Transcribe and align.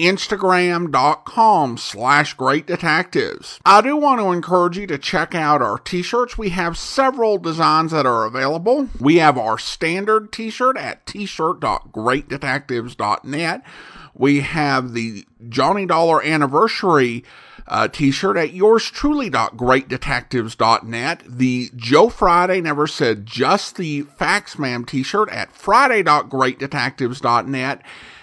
instagram.com 0.00 1.78
slash 1.78 2.34
great 2.34 2.66
detectives. 2.66 3.60
I 3.64 3.80
do 3.80 3.96
want 3.96 4.20
to 4.20 4.32
encourage 4.32 4.76
you 4.78 4.86
to 4.88 4.98
check 4.98 5.32
out 5.34 5.62
our 5.62 5.78
t-shirts. 5.78 6.36
We 6.36 6.50
have 6.50 6.76
several 6.76 7.38
designs 7.38 7.92
that 7.92 8.04
are 8.06 8.24
available. 8.24 8.88
We 8.98 9.16
have 9.16 9.38
our 9.38 9.58
standard 9.58 10.32
t-shirt 10.32 10.76
at 10.76 11.06
t-shirt.greatdetectives.net. 11.06 13.62
We 14.14 14.40
have 14.40 14.92
the 14.92 15.24
Johnny 15.48 15.86
Dollar 15.86 16.22
anniversary 16.22 17.24
uh, 17.66 17.88
t-shirt 17.88 18.36
at 18.36 18.52
yours 18.52 18.90
truly.greatdetectives.net. 18.90 21.22
The 21.26 21.70
Joe 21.76 22.08
Friday 22.08 22.60
never 22.60 22.86
said 22.86 23.24
just 23.24 23.76
the 23.76 24.02
facts 24.02 24.58
ma'am 24.58 24.84
t-shirt 24.84 25.30
at 25.30 25.52
friday.greatdetectives.net. 25.52 27.82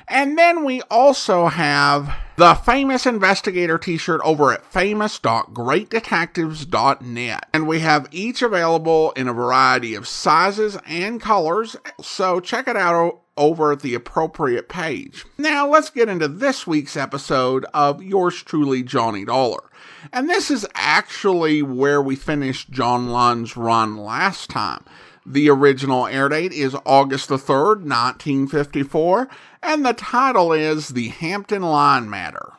And 0.09 0.37
then 0.37 0.63
we 0.63 0.81
also 0.83 1.47
have 1.47 2.15
the 2.37 2.53
famous 2.55 3.05
investigator 3.05 3.77
t-shirt 3.77 4.21
over 4.23 4.53
at 4.53 4.63
famous.greatdetectives.net. 4.65 7.45
And 7.53 7.67
we 7.67 7.79
have 7.79 8.07
each 8.11 8.41
available 8.41 9.11
in 9.11 9.27
a 9.27 9.33
variety 9.33 9.95
of 9.95 10.07
sizes 10.07 10.77
and 10.87 11.21
colors. 11.21 11.75
So 12.01 12.39
check 12.39 12.69
it 12.69 12.77
out 12.77 13.19
over 13.35 13.73
at 13.73 13.81
the 13.81 13.95
appropriate 13.95 14.69
page. 14.69 15.25
Now 15.37 15.67
let's 15.67 15.89
get 15.89 16.09
into 16.09 16.27
this 16.27 16.65
week's 16.65 16.95
episode 16.95 17.65
of 17.73 18.01
yours 18.01 18.41
truly, 18.41 18.83
Johnny 18.83 19.25
Dollar. 19.25 19.69
And 20.13 20.29
this 20.29 20.49
is 20.49 20.65
actually 20.73 21.61
where 21.61 22.01
we 22.01 22.15
finished 22.15 22.71
John 22.71 23.09
Lund's 23.09 23.57
run 23.57 23.97
last 23.97 24.49
time. 24.49 24.85
The 25.29 25.49
original 25.49 26.07
air 26.07 26.29
date 26.29 26.53
is 26.53 26.73
August 26.85 27.27
the 27.27 27.35
3rd, 27.35 27.83
1954, 27.83 29.27
and 29.61 29.85
the 29.85 29.91
title 29.91 30.53
is 30.53 30.87
The 30.87 31.09
Hampton 31.09 31.63
Line 31.63 32.09
Matter. 32.09 32.53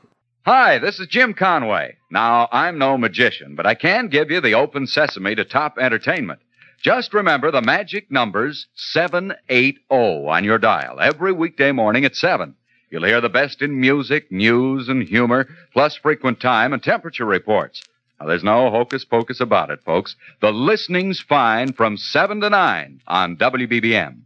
Hi, 0.44 0.76
this 0.76 1.00
is 1.00 1.06
Jim 1.06 1.32
Conway. 1.32 1.96
Now, 2.10 2.46
I'm 2.52 2.76
no 2.76 2.98
magician, 2.98 3.54
but 3.54 3.64
I 3.64 3.74
can 3.74 4.08
give 4.08 4.30
you 4.30 4.42
the 4.42 4.52
open 4.52 4.86
sesame 4.86 5.34
to 5.36 5.46
top 5.46 5.78
entertainment. 5.78 6.40
Just 6.82 7.14
remember 7.14 7.50
the 7.50 7.62
magic 7.62 8.10
numbers 8.10 8.66
780 8.74 9.86
on 9.88 10.44
your 10.44 10.58
dial 10.58 11.00
every 11.00 11.32
weekday 11.32 11.72
morning 11.72 12.04
at 12.04 12.16
7. 12.16 12.54
You'll 12.90 13.04
hear 13.04 13.22
the 13.22 13.30
best 13.30 13.62
in 13.62 13.80
music, 13.80 14.30
news, 14.30 14.90
and 14.90 15.02
humor, 15.04 15.48
plus 15.72 15.96
frequent 15.96 16.38
time 16.38 16.74
and 16.74 16.82
temperature 16.82 17.24
reports. 17.24 17.82
Now, 18.20 18.26
there's 18.26 18.44
no 18.44 18.70
hocus 18.70 19.04
pocus 19.04 19.40
about 19.40 19.70
it, 19.70 19.80
folks. 19.84 20.16
The 20.40 20.52
listening's 20.52 21.20
fine 21.20 21.72
from 21.72 21.96
7 21.96 22.40
to 22.40 22.50
9 22.50 23.02
on 23.06 23.36
WBBM. 23.36 24.22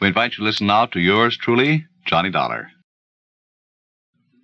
We 0.00 0.08
invite 0.08 0.32
you 0.32 0.38
to 0.38 0.44
listen 0.44 0.66
now 0.66 0.86
to 0.86 1.00
yours 1.00 1.36
truly, 1.36 1.86
Johnny 2.04 2.30
Dollar. 2.30 2.68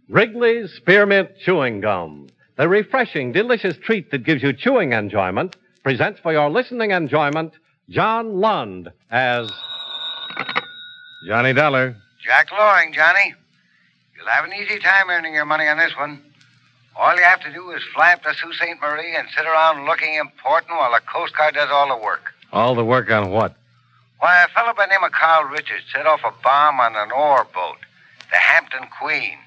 Wrigley's 0.08 0.72
Spearmint 0.74 1.30
Chewing 1.44 1.80
Gum, 1.80 2.28
the 2.56 2.68
refreshing, 2.68 3.32
delicious 3.32 3.76
treat 3.76 4.10
that 4.10 4.24
gives 4.24 4.42
you 4.42 4.52
chewing 4.52 4.92
enjoyment, 4.92 5.56
presents 5.82 6.20
for 6.20 6.32
your 6.32 6.50
listening 6.50 6.92
enjoyment 6.92 7.52
John 7.88 8.40
Lund 8.40 8.90
as 9.10 9.50
Johnny 11.26 11.52
Dollar. 11.52 11.96
Jack 12.24 12.50
Loring, 12.52 12.92
Johnny. 12.92 13.34
You'll 14.16 14.28
have 14.28 14.44
an 14.44 14.52
easy 14.52 14.78
time 14.78 15.10
earning 15.10 15.34
your 15.34 15.46
money 15.46 15.66
on 15.66 15.78
this 15.78 15.92
one. 15.96 16.22
All 16.96 17.14
you 17.16 17.22
have 17.22 17.40
to 17.40 17.52
do 17.52 17.70
is 17.70 17.82
fly 17.94 18.12
up 18.12 18.22
to 18.22 18.34
Sault 18.34 18.54
Ste. 18.54 18.80
Marie 18.80 19.16
and 19.16 19.28
sit 19.34 19.46
around 19.46 19.86
looking 19.86 20.14
important 20.14 20.72
while 20.72 20.92
the 20.92 21.00
Coast 21.00 21.36
Guard 21.36 21.54
does 21.54 21.70
all 21.70 21.88
the 21.88 22.02
work. 22.02 22.34
All 22.52 22.74
the 22.74 22.84
work 22.84 23.10
on 23.10 23.30
what? 23.30 23.54
Why, 24.18 24.44
a 24.44 24.48
fellow 24.48 24.74
by 24.74 24.86
the 24.86 24.90
name 24.90 25.04
of 25.04 25.12
Carl 25.12 25.44
Richards 25.44 25.84
set 25.92 26.06
off 26.06 26.20
a 26.24 26.32
bomb 26.42 26.78
on 26.78 26.94
an 26.94 27.10
ore 27.10 27.46
boat, 27.54 27.78
the 28.30 28.36
Hampton 28.36 28.86
Queen. 29.00 29.38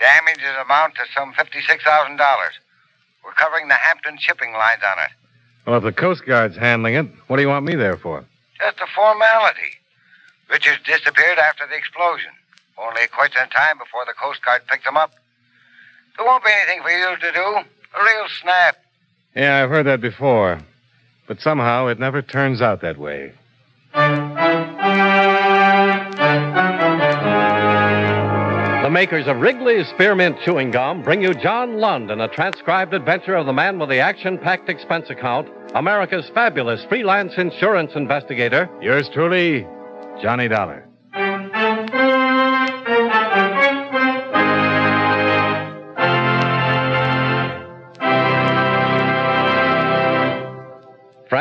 Damages 0.00 0.56
amount 0.64 0.94
to 0.96 1.02
some 1.14 1.32
$56,000. 1.34 2.18
We're 3.24 3.32
covering 3.32 3.68
the 3.68 3.74
Hampton 3.74 4.18
shipping 4.18 4.52
lines 4.52 4.82
on 4.84 4.98
it. 4.98 5.10
Well, 5.66 5.76
if 5.76 5.84
the 5.84 5.92
Coast 5.92 6.26
Guard's 6.26 6.56
handling 6.56 6.94
it, 6.94 7.06
what 7.28 7.36
do 7.36 7.42
you 7.42 7.48
want 7.48 7.64
me 7.64 7.76
there 7.76 7.96
for? 7.96 8.24
Just 8.58 8.80
a 8.80 8.86
formality. 8.94 9.78
Richards 10.50 10.82
disappeared 10.84 11.38
after 11.38 11.66
the 11.66 11.76
explosion. 11.76 12.32
Only 12.76 13.06
quite 13.12 13.32
some 13.32 13.48
time 13.48 13.78
before 13.78 14.04
the 14.06 14.12
Coast 14.12 14.44
Guard 14.44 14.66
picked 14.66 14.86
him 14.86 14.96
up. 14.96 15.12
There 16.16 16.24
won't 16.26 16.44
be 16.44 16.50
anything 16.50 16.82
for 16.82 16.90
you 16.90 17.16
to 17.16 17.32
do. 17.32 17.40
A 17.40 18.02
real 18.02 18.28
snap. 18.40 18.76
Yeah, 19.34 19.62
I've 19.62 19.70
heard 19.70 19.86
that 19.86 20.00
before. 20.00 20.60
But 21.26 21.40
somehow 21.40 21.88
it 21.88 21.98
never 21.98 22.22
turns 22.22 22.60
out 22.62 22.82
that 22.82 22.98
way. 22.98 23.32
the 28.82 28.90
makers 28.90 29.26
of 29.26 29.38
Wrigley's 29.38 29.88
Spearmint 29.88 30.36
Chewing 30.44 30.70
Gum 30.70 31.02
bring 31.02 31.22
you 31.22 31.32
John 31.34 31.78
Lund 31.78 32.10
in 32.10 32.20
a 32.20 32.28
transcribed 32.28 32.92
adventure 32.94 33.34
of 33.34 33.46
the 33.46 33.52
man 33.52 33.78
with 33.78 33.88
the 33.88 33.98
action 33.98 34.36
packed 34.38 34.68
expense 34.68 35.10
account, 35.10 35.48
America's 35.74 36.28
fabulous 36.34 36.84
freelance 36.84 37.38
insurance 37.38 37.92
investigator. 37.94 38.68
Yours 38.80 39.08
truly, 39.12 39.66
Johnny 40.20 40.48
Dollar. 40.48 40.86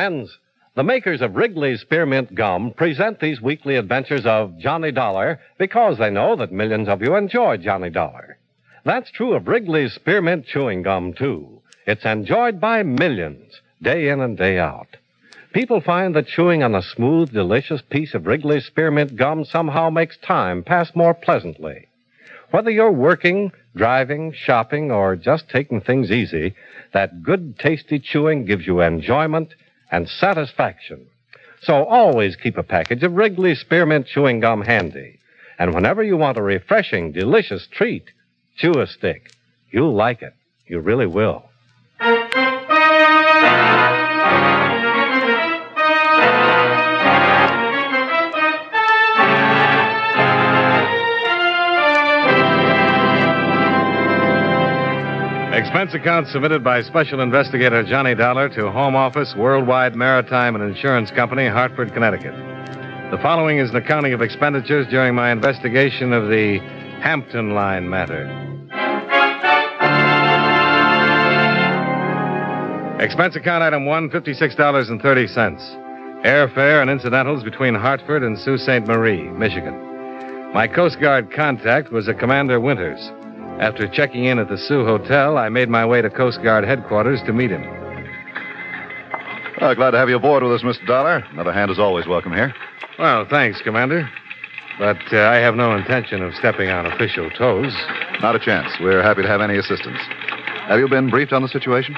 Friends, 0.03 0.37
the 0.75 0.83
makers 0.83 1.21
of 1.21 1.37
Wrigley's 1.37 1.79
Spearmint 1.79 2.35
Gum 2.35 2.71
present 2.71 3.21
these 3.21 3.39
weekly 3.39 3.77
adventures 3.77 4.25
of 4.25 4.57
Johnny 4.57 4.91
Dollar 4.91 5.39
because 5.57 5.97
they 5.97 6.09
know 6.09 6.35
that 6.35 6.51
millions 6.51 6.89
of 6.89 7.01
you 7.01 7.15
enjoy 7.15 7.55
Johnny 7.55 7.89
Dollar. 7.89 8.37
That's 8.83 9.09
true 9.11 9.33
of 9.33 9.47
Wrigley's 9.47 9.93
Spearmint 9.93 10.45
Chewing 10.45 10.81
Gum, 10.81 11.13
too. 11.13 11.61
It's 11.87 12.03
enjoyed 12.03 12.59
by 12.59 12.83
millions, 12.83 13.61
day 13.81 14.09
in 14.09 14.19
and 14.19 14.37
day 14.37 14.59
out. 14.59 14.97
People 15.53 15.79
find 15.79 16.13
that 16.15 16.27
chewing 16.27 16.63
on 16.63 16.75
a 16.75 16.81
smooth, 16.81 17.31
delicious 17.31 17.81
piece 17.89 18.13
of 18.13 18.27
Wrigley's 18.27 18.65
Spearmint 18.65 19.15
Gum 19.15 19.45
somehow 19.45 19.89
makes 19.89 20.17
time 20.17 20.63
pass 20.63 20.93
more 20.93 21.13
pleasantly. 21.13 21.87
Whether 22.51 22.71
you're 22.71 22.91
working, 22.91 23.53
driving, 23.73 24.33
shopping, 24.33 24.91
or 24.91 25.15
just 25.15 25.47
taking 25.47 25.79
things 25.79 26.11
easy, 26.11 26.55
that 26.91 27.23
good, 27.23 27.57
tasty 27.57 27.99
chewing 27.99 28.43
gives 28.43 28.67
you 28.67 28.81
enjoyment 28.81 29.53
and 29.93 30.09
satisfaction. 30.09 31.05
So 31.61 31.85
always 31.85 32.35
keep 32.35 32.57
a 32.57 32.63
package 32.63 33.03
of 33.03 33.13
Wrigley 33.13 33.53
Spearmint 33.53 34.07
Chewing 34.07 34.39
Gum 34.39 34.63
handy. 34.63 35.19
And 35.59 35.75
whenever 35.75 36.01
you 36.01 36.17
want 36.17 36.39
a 36.39 36.41
refreshing, 36.41 37.11
delicious 37.11 37.67
treat, 37.71 38.05
chew 38.57 38.81
a 38.81 38.87
stick. 38.87 39.29
You'll 39.71 39.93
like 39.93 40.23
it. 40.23 40.33
You 40.65 40.79
really 40.79 41.05
will. 41.05 41.45
Expense 55.53 55.93
account 55.93 56.27
submitted 56.29 56.63
by 56.63 56.81
Special 56.81 57.21
Investigator 57.21 57.83
Johnny 57.83 58.15
Dollar 58.15 58.49
to 58.49 58.71
Home 58.71 58.95
Office, 58.95 59.35
Worldwide 59.37 59.95
Maritime 59.95 60.55
and 60.55 60.63
Insurance 60.63 61.11
Company, 61.11 61.47
Hartford, 61.47 61.93
Connecticut. 61.93 62.33
The 63.11 63.19
following 63.21 63.59
is 63.59 63.69
an 63.69 63.75
accounting 63.75 64.13
of 64.13 64.23
expenditures 64.23 64.87
during 64.89 65.13
my 65.13 65.31
investigation 65.31 66.11
of 66.11 66.27
the 66.27 66.57
Hampton 67.03 67.51
Line 67.51 67.87
matter. 67.87 68.23
Expense 72.99 73.35
account 73.35 73.61
item 73.61 73.85
one, 73.85 74.09
$56.30. 74.09 76.25
Airfare 76.25 76.81
and 76.81 76.89
incidentals 76.89 77.43
between 77.43 77.75
Hartford 77.75 78.23
and 78.23 78.39
Sault 78.39 78.61
Ste. 78.61 78.87
Marie, 78.87 79.29
Michigan. 79.29 80.51
My 80.51 80.67
Coast 80.67 80.99
Guard 80.99 81.31
contact 81.31 81.91
was 81.91 82.07
a 82.07 82.15
Commander 82.15 82.59
Winters. 82.59 83.11
After 83.63 83.87
checking 83.87 84.25
in 84.25 84.39
at 84.39 84.49
the 84.49 84.57
Soo 84.57 84.83
Hotel, 84.83 85.37
I 85.37 85.47
made 85.47 85.69
my 85.69 85.85
way 85.85 86.01
to 86.01 86.09
Coast 86.09 86.43
Guard 86.43 86.65
headquarters 86.65 87.21
to 87.25 87.31
meet 87.31 87.49
him. 87.49 87.63
Uh, 89.61 89.73
glad 89.73 89.91
to 89.91 89.97
have 89.97 90.09
you 90.09 90.17
aboard 90.17 90.43
with 90.43 90.51
us, 90.51 90.63
Mr. 90.63 90.85
Dollar. 90.85 91.23
Another 91.31 91.53
hand 91.53 91.71
is 91.71 91.79
always 91.79 92.05
welcome 92.05 92.33
here. 92.33 92.53
Well, 92.99 93.25
thanks, 93.29 93.61
Commander. 93.61 94.09
But 94.77 94.99
uh, 95.13 95.29
I 95.29 95.35
have 95.35 95.55
no 95.55 95.77
intention 95.77 96.21
of 96.21 96.33
stepping 96.35 96.71
on 96.71 96.87
official 96.87 97.29
toes. 97.29 97.73
Not 98.21 98.35
a 98.35 98.39
chance. 98.39 98.67
We're 98.81 99.01
happy 99.01 99.21
to 99.21 99.29
have 99.29 99.39
any 99.39 99.57
assistance. 99.57 99.99
Have 100.67 100.79
you 100.79 100.89
been 100.89 101.09
briefed 101.09 101.31
on 101.31 101.41
the 101.41 101.47
situation? 101.47 101.95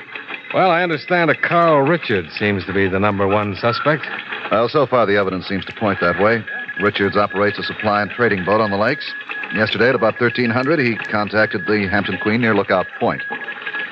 Well, 0.54 0.70
I 0.70 0.84
understand 0.84 1.32
a 1.32 1.36
Carl 1.36 1.82
Richard 1.82 2.30
seems 2.38 2.64
to 2.68 2.74
be 2.74 2.88
the 2.88 3.00
number 3.00 3.28
one 3.28 3.56
suspect. 3.56 4.04
Well, 4.52 4.70
so 4.70 4.86
far 4.86 5.08
the 5.08 5.18
evidence 5.18 5.48
seems 5.48 5.66
to 5.66 5.74
point 5.74 5.98
that 6.02 6.22
way. 6.22 6.46
Richards 6.82 7.16
operates 7.16 7.58
a 7.58 7.64
supply 7.64 8.02
and 8.02 8.12
trading 8.12 8.44
boat 8.44 8.60
on 8.62 8.72
the 8.72 8.78
lakes. 8.78 9.10
Yesterday 9.54 9.90
at 9.90 9.96
about 9.96 10.20
1300, 10.20 10.80
he 10.80 10.96
contacted 10.96 11.66
the 11.66 11.88
Hampton 11.90 12.18
Queen 12.22 12.42
near 12.42 12.56
Lookout 12.56 12.88
Point. 13.00 13.22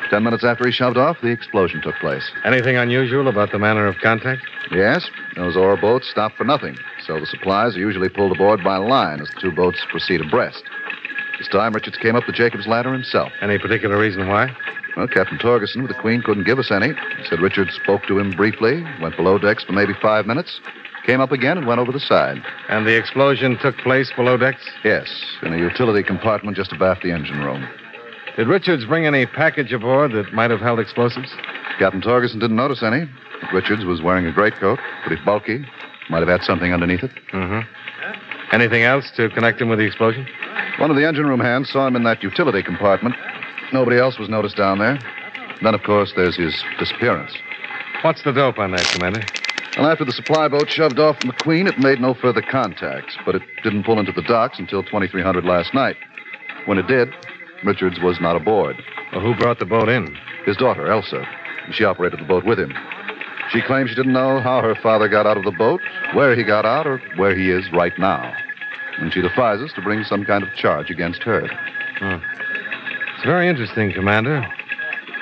Ten 0.09 0.23
minutes 0.23 0.43
after 0.43 0.65
he 0.65 0.71
shoved 0.71 0.97
off, 0.97 1.17
the 1.21 1.29
explosion 1.29 1.81
took 1.81 1.95
place. 1.95 2.29
Anything 2.43 2.75
unusual 2.75 3.27
about 3.27 3.51
the 3.51 3.59
manner 3.59 3.87
of 3.87 3.95
contact? 3.97 4.41
Yes, 4.71 5.09
those 5.35 5.55
ore 5.55 5.77
boats 5.77 6.09
stop 6.09 6.33
for 6.35 6.43
nothing, 6.43 6.77
so 7.05 7.19
the 7.19 7.25
supplies 7.25 7.75
are 7.75 7.79
usually 7.79 8.09
pulled 8.09 8.35
aboard 8.35 8.63
by 8.63 8.77
line 8.77 9.21
as 9.21 9.29
the 9.29 9.41
two 9.41 9.51
boats 9.51 9.83
proceed 9.89 10.21
abreast. 10.21 10.63
This 11.39 11.47
time, 11.47 11.73
Richards 11.73 11.97
came 11.97 12.15
up 12.15 12.25
the 12.25 12.31
Jacob's 12.31 12.67
ladder 12.67 12.93
himself. 12.93 13.31
Any 13.41 13.57
particular 13.57 13.97
reason 13.97 14.27
why? 14.27 14.55
Well, 14.95 15.07
Captain 15.07 15.39
Torgerson 15.39 15.81
with 15.81 15.89
the 15.89 15.99
Queen 15.99 16.21
couldn't 16.21 16.43
give 16.43 16.59
us 16.59 16.69
any. 16.69 16.89
He 16.89 17.25
said 17.27 17.39
Richards 17.39 17.73
spoke 17.81 18.03
to 18.07 18.19
him 18.19 18.31
briefly, 18.31 18.83
went 19.01 19.17
below 19.17 19.39
decks 19.39 19.63
for 19.63 19.71
maybe 19.73 19.93
five 19.99 20.27
minutes, 20.27 20.59
came 21.05 21.21
up 21.21 21.31
again, 21.31 21.57
and 21.57 21.67
went 21.67 21.79
over 21.79 21.91
the 21.91 21.99
side. 21.99 22.41
And 22.69 22.85
the 22.85 22.97
explosion 22.97 23.57
took 23.61 23.77
place 23.77 24.11
below 24.15 24.37
decks? 24.37 24.63
Yes, 24.83 25.07
in 25.41 25.53
a 25.53 25.57
utility 25.57 26.03
compartment 26.03 26.57
just 26.57 26.71
abaft 26.71 27.03
the 27.03 27.11
engine 27.11 27.39
room. 27.39 27.67
Did 28.35 28.47
Richards 28.47 28.85
bring 28.85 29.05
any 29.05 29.25
package 29.25 29.71
aboard 29.73 30.11
that 30.13 30.33
might 30.33 30.49
have 30.49 30.59
held 30.59 30.79
explosives? 30.79 31.31
Captain 31.77 32.01
Torgerson 32.01 32.39
didn't 32.39 32.55
notice 32.55 32.81
any. 32.81 33.09
Richards 33.53 33.85
was 33.85 34.01
wearing 34.01 34.25
a 34.25 34.31
greatcoat, 34.31 34.79
pretty 35.05 35.21
bulky. 35.23 35.65
Might 36.09 36.19
have 36.19 36.29
had 36.29 36.41
something 36.41 36.73
underneath 36.73 37.03
it. 37.03 37.11
Mm-hmm. 37.31 37.59
Anything 38.53 38.83
else 38.83 39.11
to 39.17 39.29
connect 39.29 39.61
him 39.61 39.69
with 39.69 39.79
the 39.79 39.85
explosion? 39.85 40.27
One 40.79 40.89
of 40.89 40.95
the 40.95 41.07
engine 41.07 41.25
room 41.27 41.39
hands 41.39 41.69
saw 41.69 41.87
him 41.87 41.95
in 41.95 42.03
that 42.03 42.23
utility 42.23 42.63
compartment. 42.63 43.15
Nobody 43.71 43.97
else 43.97 44.17
was 44.17 44.29
noticed 44.29 44.57
down 44.57 44.79
there. 44.79 44.99
Then, 45.61 45.73
of 45.73 45.83
course, 45.83 46.13
there's 46.15 46.35
his 46.35 46.63
disappearance. 46.79 47.33
What's 48.01 48.23
the 48.23 48.31
dope 48.31 48.57
on 48.57 48.71
that, 48.71 48.85
Commander? 48.93 49.21
Well, 49.77 49.89
after 49.89 50.05
the 50.05 50.11
supply 50.11 50.47
boat 50.47 50.69
shoved 50.69 50.99
off 50.99 51.19
from 51.19 51.29
the 51.29 51.43
Queen, 51.43 51.65
it 51.65 51.79
made 51.79 51.99
no 51.99 52.13
further 52.13 52.43
contacts, 52.43 53.17
but 53.25 53.35
it 53.35 53.41
didn't 53.63 53.85
pull 53.85 53.99
into 53.99 54.11
the 54.11 54.21
docks 54.21 54.59
until 54.59 54.83
2300 54.83 55.43
last 55.45 55.73
night. 55.73 55.95
When 56.65 56.77
it 56.77 56.87
did, 56.87 57.09
Richards 57.63 57.99
was 57.99 58.19
not 58.21 58.35
aboard. 58.35 58.75
Well, 59.11 59.21
who 59.21 59.35
brought 59.35 59.57
the 59.57 59.65
boat 59.65 59.89
in? 59.89 60.15
His 60.45 60.57
daughter, 60.57 60.91
Elsa. 60.91 61.25
She 61.71 61.85
operated 61.85 62.19
the 62.19 62.25
boat 62.25 62.45
with 62.45 62.59
him. 62.59 62.71
She 63.49 63.61
claims 63.61 63.89
she 63.89 63.95
didn't 63.95 64.13
know 64.13 64.39
how 64.41 64.61
her 64.61 64.75
father 64.75 65.07
got 65.07 65.25
out 65.25 65.37
of 65.37 65.43
the 65.43 65.51
boat, 65.51 65.81
where 66.13 66.35
he 66.35 66.43
got 66.43 66.65
out, 66.65 66.85
or 66.85 67.01
where 67.15 67.35
he 67.35 67.49
is 67.49 67.71
right 67.73 67.97
now. 67.97 68.31
And 68.99 69.11
she 69.11 69.21
defies 69.21 69.59
us 69.59 69.73
to 69.73 69.81
bring 69.81 70.03
some 70.03 70.23
kind 70.23 70.43
of 70.43 70.53
charge 70.53 70.91
against 70.91 71.23
her. 71.23 71.47
Hmm. 71.99 72.23
It's 73.15 73.25
very 73.25 73.47
interesting, 73.47 73.91
Commander. 73.91 74.45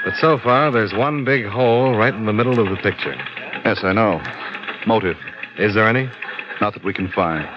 But 0.04 0.15
so 0.15 0.39
far, 0.39 0.71
there's 0.71 0.94
one 0.94 1.24
big 1.24 1.45
hole 1.45 1.95
right 1.95 2.13
in 2.13 2.25
the 2.25 2.33
middle 2.33 2.59
of 2.59 2.69
the 2.69 2.81
picture. 2.81 3.15
Yes, 3.65 3.79
I 3.83 3.93
know. 3.93 4.21
Motive. 4.87 5.17
Is 5.57 5.75
there 5.75 5.87
any? 5.87 6.09
Not 6.59 6.73
that 6.73 6.83
we 6.83 6.93
can 6.93 7.09
find. 7.11 7.47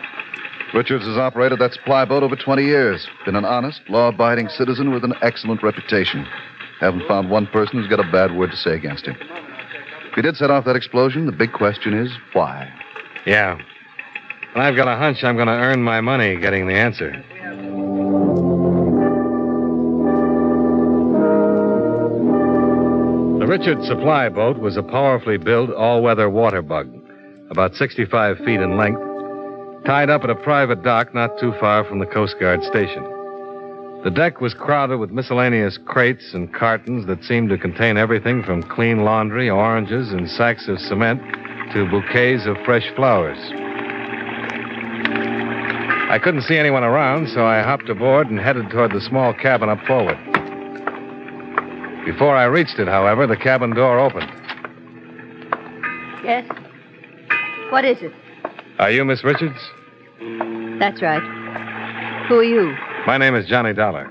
Richards 0.74 1.04
has 1.06 1.16
operated 1.16 1.60
that 1.60 1.72
supply 1.72 2.04
boat 2.04 2.22
over 2.22 2.36
20 2.36 2.64
years. 2.64 3.06
Been 3.24 3.36
an 3.36 3.44
honest, 3.44 3.80
law 3.88 4.08
abiding 4.08 4.48
citizen 4.48 4.92
with 4.92 5.04
an 5.04 5.14
excellent 5.22 5.62
reputation. 5.62 6.26
Haven't 6.80 7.06
found 7.06 7.30
one 7.30 7.46
person 7.46 7.78
who's 7.78 7.88
got 7.88 8.00
a 8.00 8.10
bad 8.10 8.36
word 8.36 8.50
to 8.50 8.56
say 8.56 8.74
against 8.74 9.06
him. 9.06 9.16
If 9.20 10.14
he 10.16 10.22
did 10.22 10.36
set 10.36 10.50
off 10.50 10.64
that 10.64 10.76
explosion, 10.76 11.26
the 11.26 11.32
big 11.32 11.52
question 11.52 11.94
is 11.94 12.10
why? 12.32 12.70
Yeah. 13.24 13.58
And 14.54 14.62
I've 14.62 14.76
got 14.76 14.88
a 14.88 14.96
hunch 14.96 15.24
I'm 15.24 15.36
going 15.36 15.48
to 15.48 15.52
earn 15.52 15.82
my 15.82 16.00
money 16.00 16.36
getting 16.36 16.66
the 16.66 16.74
answer. 16.74 17.24
Richards 23.56 23.86
supply 23.86 24.28
boat 24.28 24.58
was 24.58 24.76
a 24.76 24.82
powerfully 24.82 25.36
built 25.36 25.70
all 25.70 26.02
weather 26.02 26.28
water 26.28 26.60
bug, 26.60 26.92
about 27.50 27.76
65 27.76 28.38
feet 28.38 28.58
in 28.58 28.76
length, 28.76 29.00
tied 29.86 30.10
up 30.10 30.24
at 30.24 30.30
a 30.30 30.34
private 30.34 30.82
dock 30.82 31.14
not 31.14 31.38
too 31.38 31.52
far 31.60 31.84
from 31.84 32.00
the 32.00 32.06
Coast 32.06 32.34
Guard 32.40 32.64
station. 32.64 33.04
The 34.02 34.10
deck 34.12 34.40
was 34.40 34.54
crowded 34.54 34.98
with 34.98 35.12
miscellaneous 35.12 35.78
crates 35.86 36.34
and 36.34 36.52
cartons 36.52 37.06
that 37.06 37.22
seemed 37.22 37.48
to 37.50 37.56
contain 37.56 37.96
everything 37.96 38.42
from 38.42 38.64
clean 38.64 39.04
laundry, 39.04 39.48
oranges, 39.48 40.10
and 40.10 40.28
sacks 40.28 40.66
of 40.66 40.80
cement 40.80 41.22
to 41.74 41.88
bouquets 41.88 42.46
of 42.46 42.56
fresh 42.64 42.92
flowers. 42.96 43.38
I 46.10 46.18
couldn't 46.20 46.42
see 46.42 46.58
anyone 46.58 46.82
around, 46.82 47.28
so 47.28 47.46
I 47.46 47.62
hopped 47.62 47.88
aboard 47.88 48.30
and 48.30 48.40
headed 48.40 48.68
toward 48.70 48.90
the 48.90 49.00
small 49.00 49.32
cabin 49.32 49.68
up 49.68 49.78
forward. 49.86 50.33
Before 52.04 52.36
I 52.36 52.44
reached 52.44 52.78
it, 52.78 52.86
however, 52.86 53.26
the 53.26 53.36
cabin 53.36 53.70
door 53.70 53.98
opened. 53.98 54.30
Yes? 56.24 56.46
What 57.70 57.84
is 57.84 57.98
it? 58.02 58.12
Are 58.78 58.90
you 58.90 59.04
Miss 59.04 59.24
Richards? 59.24 59.58
That's 60.78 61.00
right. 61.00 61.22
Who 62.28 62.36
are 62.36 62.44
you? 62.44 62.74
My 63.06 63.18
name 63.18 63.34
is 63.34 63.46
Johnny 63.46 63.72
Dollar. 63.72 64.10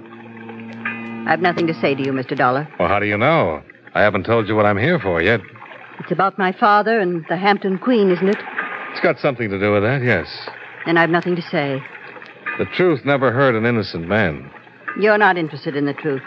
I've 1.28 1.42
nothing 1.42 1.68
to 1.68 1.74
say 1.74 1.96
to 1.96 2.04
you, 2.04 2.12
Mr. 2.12 2.36
Dollar. 2.36 2.68
Well, 2.80 2.88
how 2.88 3.00
do 3.00 3.06
you 3.06 3.18
know? 3.18 3.62
I 3.94 4.02
haven't 4.02 4.26
told 4.26 4.48
you 4.48 4.56
what 4.56 4.66
I'm 4.66 4.78
here 4.78 5.00
for 5.00 5.22
yet. 5.22 5.42
It's 6.00 6.12
about 6.12 6.38
my 6.38 6.52
father 6.52 7.00
and 7.00 7.24
the 7.30 7.38
Hampton 7.38 7.78
Queen, 7.78 8.10
isn't 8.10 8.28
it? 8.28 8.38
It's 8.92 9.02
got 9.02 9.20
something 9.20 9.50
to 9.50 9.60
do 9.60 9.72
with 9.72 9.84
that, 9.84 10.04
yes. 10.04 10.28
Then 10.86 10.98
I've 10.98 11.10
nothing 11.10 11.36
to 11.36 11.42
say. 11.44 11.82
The 12.58 12.66
truth 12.76 13.06
never 13.06 13.32
hurt 13.32 13.56
an 13.56 13.66
innocent 13.66 14.08
man. 14.08 14.52
You're 15.00 15.18
not 15.18 15.38
interested 15.38 15.76
in 15.76 15.86
the 15.86 15.94
truth. 15.94 16.22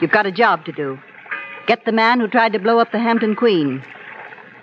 You've 0.00 0.10
got 0.10 0.26
a 0.26 0.32
job 0.32 0.64
to 0.64 0.72
do. 0.72 0.98
Get 1.66 1.84
the 1.84 1.92
man 1.92 2.20
who 2.20 2.28
tried 2.28 2.52
to 2.52 2.58
blow 2.58 2.78
up 2.78 2.90
the 2.92 2.98
Hampton 2.98 3.36
Queen. 3.36 3.82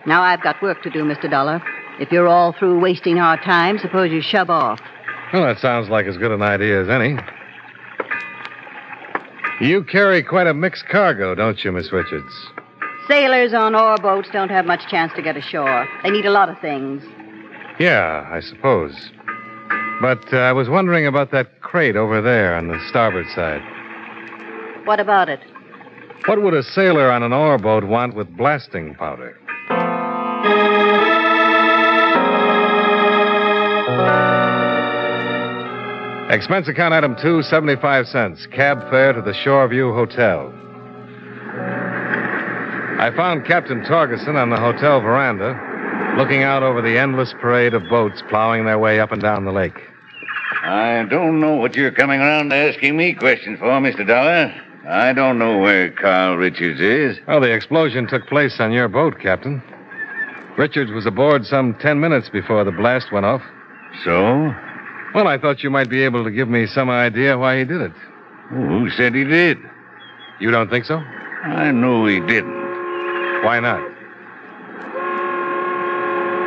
Now 0.05 0.21
I've 0.21 0.41
got 0.41 0.61
work 0.61 0.81
to 0.83 0.89
do, 0.89 1.03
Mr. 1.03 1.29
Dollar. 1.29 1.61
If 1.99 2.11
you're 2.11 2.27
all 2.27 2.53
through 2.53 2.79
wasting 2.79 3.19
our 3.19 3.37
time, 3.43 3.79
suppose 3.79 4.11
you 4.11 4.21
shove 4.21 4.49
off. 4.49 4.79
Well, 5.33 5.43
that 5.43 5.59
sounds 5.59 5.89
like 5.89 6.05
as 6.05 6.17
good 6.17 6.31
an 6.31 6.41
idea 6.41 6.81
as 6.81 6.89
any. 6.89 7.17
You 9.59 9.83
carry 9.83 10.23
quite 10.23 10.47
a 10.47 10.53
mixed 10.53 10.87
cargo, 10.87 11.33
don't 11.33 11.63
you, 11.63 11.71
Miss 11.71 11.91
Richards? 11.91 12.31
Sailors 13.07 13.53
on 13.53 13.73
ore 13.73 13.97
boats 13.97 14.29
don't 14.31 14.49
have 14.49 14.65
much 14.65 14.87
chance 14.89 15.11
to 15.15 15.21
get 15.21 15.37
ashore. 15.37 15.87
They 16.03 16.11
need 16.11 16.25
a 16.25 16.31
lot 16.31 16.49
of 16.49 16.59
things. 16.59 17.03
Yeah, 17.79 18.27
I 18.31 18.39
suppose. 18.39 19.11
But 20.01 20.31
uh, 20.31 20.37
I 20.37 20.51
was 20.51 20.69
wondering 20.69 21.07
about 21.07 21.31
that 21.31 21.61
crate 21.61 21.95
over 21.95 22.21
there 22.21 22.55
on 22.55 22.67
the 22.67 22.79
starboard 22.89 23.27
side. 23.33 23.61
What 24.87 25.01
about 25.01 25.27
it? 25.27 25.41
What 26.27 26.41
would 26.41 26.53
a 26.53 26.63
sailor 26.63 27.11
on 27.11 27.21
an 27.21 27.33
ore 27.33 27.57
boat 27.57 27.83
want 27.83 28.15
with 28.15 28.37
blasting 28.37 28.95
powder? 28.95 29.37
Expense 36.33 36.69
account 36.69 36.93
item 36.93 37.17
two, 37.21 37.41
75 37.41 38.07
cents. 38.07 38.47
Cab 38.47 38.79
fare 38.89 39.11
to 39.11 39.21
the 39.21 39.33
Shoreview 39.33 39.93
Hotel. 39.93 40.53
I 43.01 43.11
found 43.13 43.45
Captain 43.45 43.81
Torgerson 43.81 44.35
on 44.41 44.49
the 44.49 44.57
hotel 44.57 45.01
veranda, 45.01 46.15
looking 46.17 46.43
out 46.43 46.63
over 46.63 46.81
the 46.81 46.97
endless 46.97 47.33
parade 47.41 47.73
of 47.73 47.83
boats 47.89 48.23
plowing 48.29 48.63
their 48.63 48.79
way 48.79 49.01
up 49.01 49.11
and 49.11 49.21
down 49.21 49.43
the 49.43 49.51
lake. 49.51 49.77
I 50.63 51.05
don't 51.09 51.41
know 51.41 51.55
what 51.55 51.75
you're 51.75 51.91
coming 51.91 52.21
around 52.21 52.53
asking 52.53 52.95
me 52.95 53.15
questions 53.15 53.59
for, 53.59 53.65
Mr. 53.81 54.07
Dollar. 54.07 54.63
I 54.87 55.11
don't 55.11 55.37
know 55.37 55.57
where 55.57 55.91
Carl 55.91 56.37
Richards 56.37 56.79
is. 56.79 57.17
Well, 57.27 57.41
the 57.41 57.51
explosion 57.51 58.07
took 58.07 58.25
place 58.27 58.57
on 58.59 58.71
your 58.71 58.87
boat, 58.87 59.19
Captain. 59.19 59.61
Richards 60.57 60.91
was 60.91 61.05
aboard 61.05 61.45
some 61.45 61.75
ten 61.75 61.99
minutes 61.99 62.29
before 62.29 62.63
the 62.63 62.71
blast 62.71 63.11
went 63.11 63.25
off. 63.25 63.41
So? 64.05 64.53
Well, 65.13 65.27
I 65.27 65.37
thought 65.37 65.61
you 65.61 65.69
might 65.69 65.89
be 65.89 66.03
able 66.03 66.23
to 66.23 66.31
give 66.31 66.47
me 66.47 66.67
some 66.67 66.89
idea 66.89 67.37
why 67.37 67.59
he 67.59 67.65
did 67.65 67.81
it. 67.81 67.91
Who 68.49 68.89
said 68.91 69.13
he 69.13 69.25
did? 69.25 69.57
You 70.39 70.51
don't 70.51 70.69
think 70.69 70.85
so? 70.85 70.97
I 70.97 71.71
know 71.71 72.05
he 72.05 72.21
didn't. 72.21 72.55
Why 73.43 73.59
not? 73.59 73.81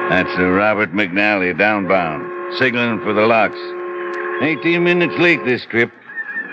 That's 0.09 0.31
Sir 0.35 0.57
Robert 0.57 0.93
McNally 0.93 1.57
downbound, 1.57 2.59
signaling 2.59 3.01
for 3.05 3.13
the 3.13 3.27
locks. 3.27 3.59
18 4.43 4.83
minutes 4.83 5.15
late 5.19 5.45
this 5.45 5.65
trip. 5.67 5.93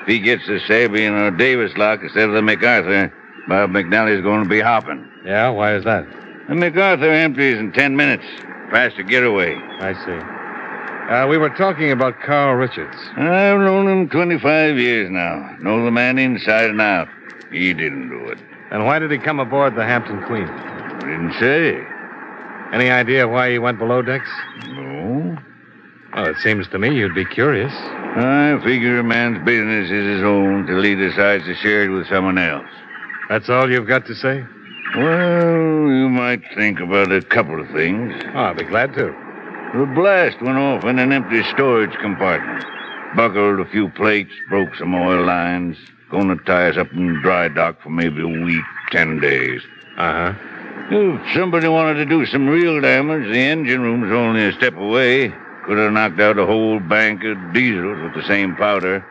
If 0.07 0.13
he 0.13 0.19
gets 0.19 0.47
the 0.47 0.61
Sabin 0.69 1.15
or 1.15 1.31
Davis 1.31 1.75
lock 1.75 2.01
instead 2.01 2.29
of 2.29 2.33
the 2.33 2.41
MacArthur, 2.41 3.11
Bob 3.49 3.71
McNally's 3.71 4.23
going 4.23 4.41
to 4.41 4.49
be 4.49 4.61
hopping. 4.61 5.05
Yeah, 5.25 5.49
why 5.49 5.75
is 5.75 5.83
that? 5.83 6.07
The 6.47 6.55
MacArthur 6.55 7.11
empties 7.11 7.57
in 7.57 7.73
10 7.73 7.97
minutes. 7.97 8.23
Faster 8.71 9.03
getaway. 9.03 9.53
I 9.81 9.93
see. 10.05 11.13
Uh, 11.13 11.27
we 11.27 11.37
were 11.37 11.49
talking 11.49 11.91
about 11.91 12.21
Carl 12.25 12.55
Richards. 12.55 12.95
I've 13.17 13.59
known 13.59 13.85
him 13.89 14.07
25 14.07 14.77
years 14.77 15.09
now. 15.11 15.57
Know 15.59 15.83
the 15.83 15.91
man 15.91 16.17
inside 16.17 16.69
and 16.69 16.79
out. 16.79 17.09
He 17.51 17.73
didn't 17.73 18.07
do 18.07 18.29
it. 18.29 18.39
And 18.71 18.85
why 18.85 18.99
did 18.99 19.11
he 19.11 19.17
come 19.17 19.41
aboard 19.41 19.75
the 19.75 19.83
Hampton 19.83 20.23
Queen? 20.23 20.47
Didn't 21.01 21.33
say. 21.37 21.83
Any 22.71 22.89
idea 22.89 23.27
why 23.27 23.51
he 23.51 23.59
went 23.59 23.77
below 23.77 24.01
decks? 24.01 24.29
No. 24.69 25.37
Well, 26.17 26.25
it 26.25 26.37
seems 26.37 26.67
to 26.69 26.79
me 26.79 26.95
you'd 26.95 27.13
be 27.13 27.25
curious. 27.25 27.71
I 27.71 28.59
figure 28.63 28.97
a 28.97 29.03
man's 29.03 29.45
business 29.45 29.91
is 29.91 30.17
his 30.17 30.23
own 30.23 30.65
till 30.65 30.81
he 30.81 30.95
decides 30.95 31.45
to 31.45 31.53
share 31.53 31.83
it 31.83 31.89
with 31.89 32.07
someone 32.07 32.39
else. 32.39 32.65
That's 33.29 33.49
all 33.49 33.69
you've 33.69 33.87
got 33.87 34.07
to 34.07 34.15
say? 34.15 34.43
Well, 34.95 35.91
you 35.91 36.09
might 36.09 36.41
think 36.55 36.79
about 36.79 37.11
a 37.11 37.21
couple 37.21 37.61
of 37.61 37.67
things. 37.69 38.19
Oh, 38.33 38.39
I'll 38.39 38.55
be 38.55 38.63
glad 38.63 38.95
to. 38.95 39.13
The 39.75 39.85
blast 39.93 40.41
went 40.41 40.57
off 40.57 40.85
in 40.85 40.97
an 40.97 41.13
empty 41.13 41.43
storage 41.53 41.95
compartment. 41.99 42.65
Buckled 43.15 43.59
a 43.59 43.69
few 43.69 43.89
plates, 43.89 44.31
broke 44.49 44.73
some 44.73 44.95
oil 44.95 45.23
lines. 45.23 45.77
Gonna 46.09 46.37
tie 46.47 46.69
us 46.69 46.77
up 46.77 46.91
in 46.93 47.21
dry 47.21 47.47
dock 47.47 47.79
for 47.83 47.91
maybe 47.91 48.23
a 48.23 48.43
week, 48.43 48.65
ten 48.89 49.19
days. 49.19 49.61
Uh 49.97 50.31
huh. 50.31 50.33
If 50.89 51.35
somebody 51.35 51.67
wanted 51.67 51.95
to 51.95 52.05
do 52.05 52.25
some 52.25 52.47
real 52.47 52.81
damage, 52.81 53.31
the 53.31 53.39
engine 53.39 53.81
room's 53.81 54.11
only 54.11 54.45
a 54.45 54.53
step 54.53 54.75
away. 54.77 55.31
Could 55.67 55.77
have 55.79 55.91
knocked 55.91 56.19
out 56.21 56.39
a 56.39 56.45
whole 56.45 56.79
bank 56.79 57.25
of 57.25 57.53
diesels 57.53 57.99
with 58.01 58.13
the 58.13 58.25
same 58.25 58.55
powder. 58.55 59.05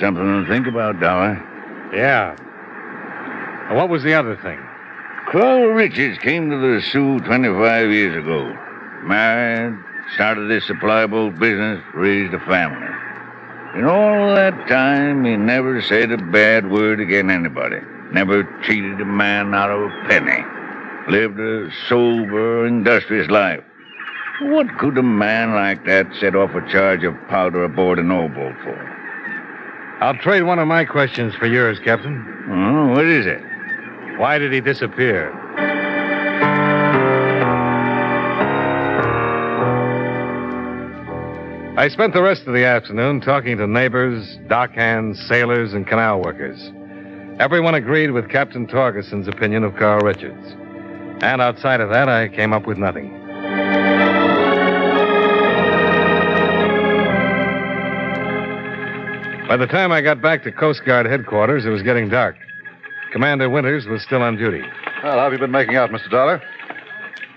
Something 0.00 0.44
to 0.44 0.46
think 0.48 0.66
about, 0.66 0.98
Dollar. 0.98 1.40
Yeah. 1.94 2.34
And 3.68 3.76
what 3.76 3.88
was 3.88 4.02
the 4.02 4.12
other 4.12 4.36
thing? 4.36 4.58
Carl 5.30 5.68
Richards 5.68 6.18
came 6.18 6.50
to 6.50 6.56
the 6.56 6.82
Soo 6.90 7.20
25 7.20 7.90
years 7.90 8.16
ago. 8.16 8.52
Married, 9.04 9.78
started 10.14 10.50
this 10.50 10.66
supply 10.66 11.06
boat 11.06 11.38
business, 11.38 11.80
raised 11.94 12.34
a 12.34 12.40
family. 12.40 12.88
In 13.78 13.84
all 13.84 14.34
that 14.34 14.68
time, 14.68 15.24
he 15.24 15.36
never 15.36 15.80
said 15.80 16.10
a 16.10 16.18
bad 16.18 16.70
word 16.70 17.00
against 17.00 17.30
anybody. 17.30 17.78
Never 18.12 18.42
cheated 18.64 19.00
a 19.00 19.04
man 19.04 19.54
out 19.54 19.70
of 19.70 19.80
a 19.80 20.08
penny. 20.08 20.44
Lived 21.08 21.38
a 21.38 21.70
sober, 21.88 22.66
industrious 22.66 23.30
life. 23.30 23.62
What 24.40 24.66
could 24.78 24.96
a 24.96 25.02
man 25.02 25.54
like 25.54 25.84
that 25.84 26.06
set 26.18 26.34
off 26.34 26.50
a 26.54 26.66
charge 26.72 27.04
of 27.04 27.14
powder 27.28 27.64
aboard 27.64 27.98
an 27.98 28.10
oil 28.10 28.28
boat 28.28 28.54
for? 28.62 28.88
I'll 30.00 30.16
trade 30.16 30.42
one 30.42 30.58
of 30.58 30.66
my 30.66 30.84
questions 30.84 31.34
for 31.34 31.46
yours, 31.46 31.78
Captain. 31.84 32.26
Oh, 32.48 32.88
what 32.88 33.04
is 33.04 33.26
it? 33.26 33.40
Why 34.18 34.38
did 34.38 34.52
he 34.52 34.60
disappear? 34.60 35.30
I 41.78 41.88
spent 41.88 42.12
the 42.14 42.22
rest 42.22 42.46
of 42.46 42.54
the 42.54 42.64
afternoon 42.64 43.20
talking 43.20 43.58
to 43.58 43.66
neighbors, 43.66 44.38
dock 44.48 44.72
hands, 44.72 45.20
sailors, 45.28 45.72
and 45.72 45.86
canal 45.86 46.20
workers. 46.20 46.70
Everyone 47.38 47.74
agreed 47.74 48.10
with 48.10 48.28
Captain 48.28 48.66
Torgerson's 48.66 49.28
opinion 49.28 49.62
of 49.62 49.76
Carl 49.76 50.00
Richards. 50.00 50.54
And 51.22 51.40
outside 51.40 51.80
of 51.80 51.90
that, 51.90 52.08
I 52.08 52.28
came 52.28 52.52
up 52.52 52.66
with 52.66 52.76
nothing. 52.76 53.21
By 59.48 59.56
the 59.56 59.66
time 59.66 59.92
I 59.92 60.00
got 60.00 60.22
back 60.22 60.44
to 60.44 60.52
Coast 60.52 60.84
Guard 60.84 61.06
headquarters, 61.06 61.66
it 61.66 61.70
was 61.70 61.82
getting 61.82 62.08
dark. 62.08 62.36
Commander 63.12 63.50
Winters 63.50 63.86
was 63.86 64.02
still 64.02 64.22
on 64.22 64.36
duty. 64.36 64.62
Well, 65.02 65.18
how 65.18 65.24
have 65.24 65.32
you 65.32 65.38
been 65.38 65.50
making 65.50 65.76
out, 65.76 65.90
Mr. 65.90 66.10
Dollar? 66.10 66.40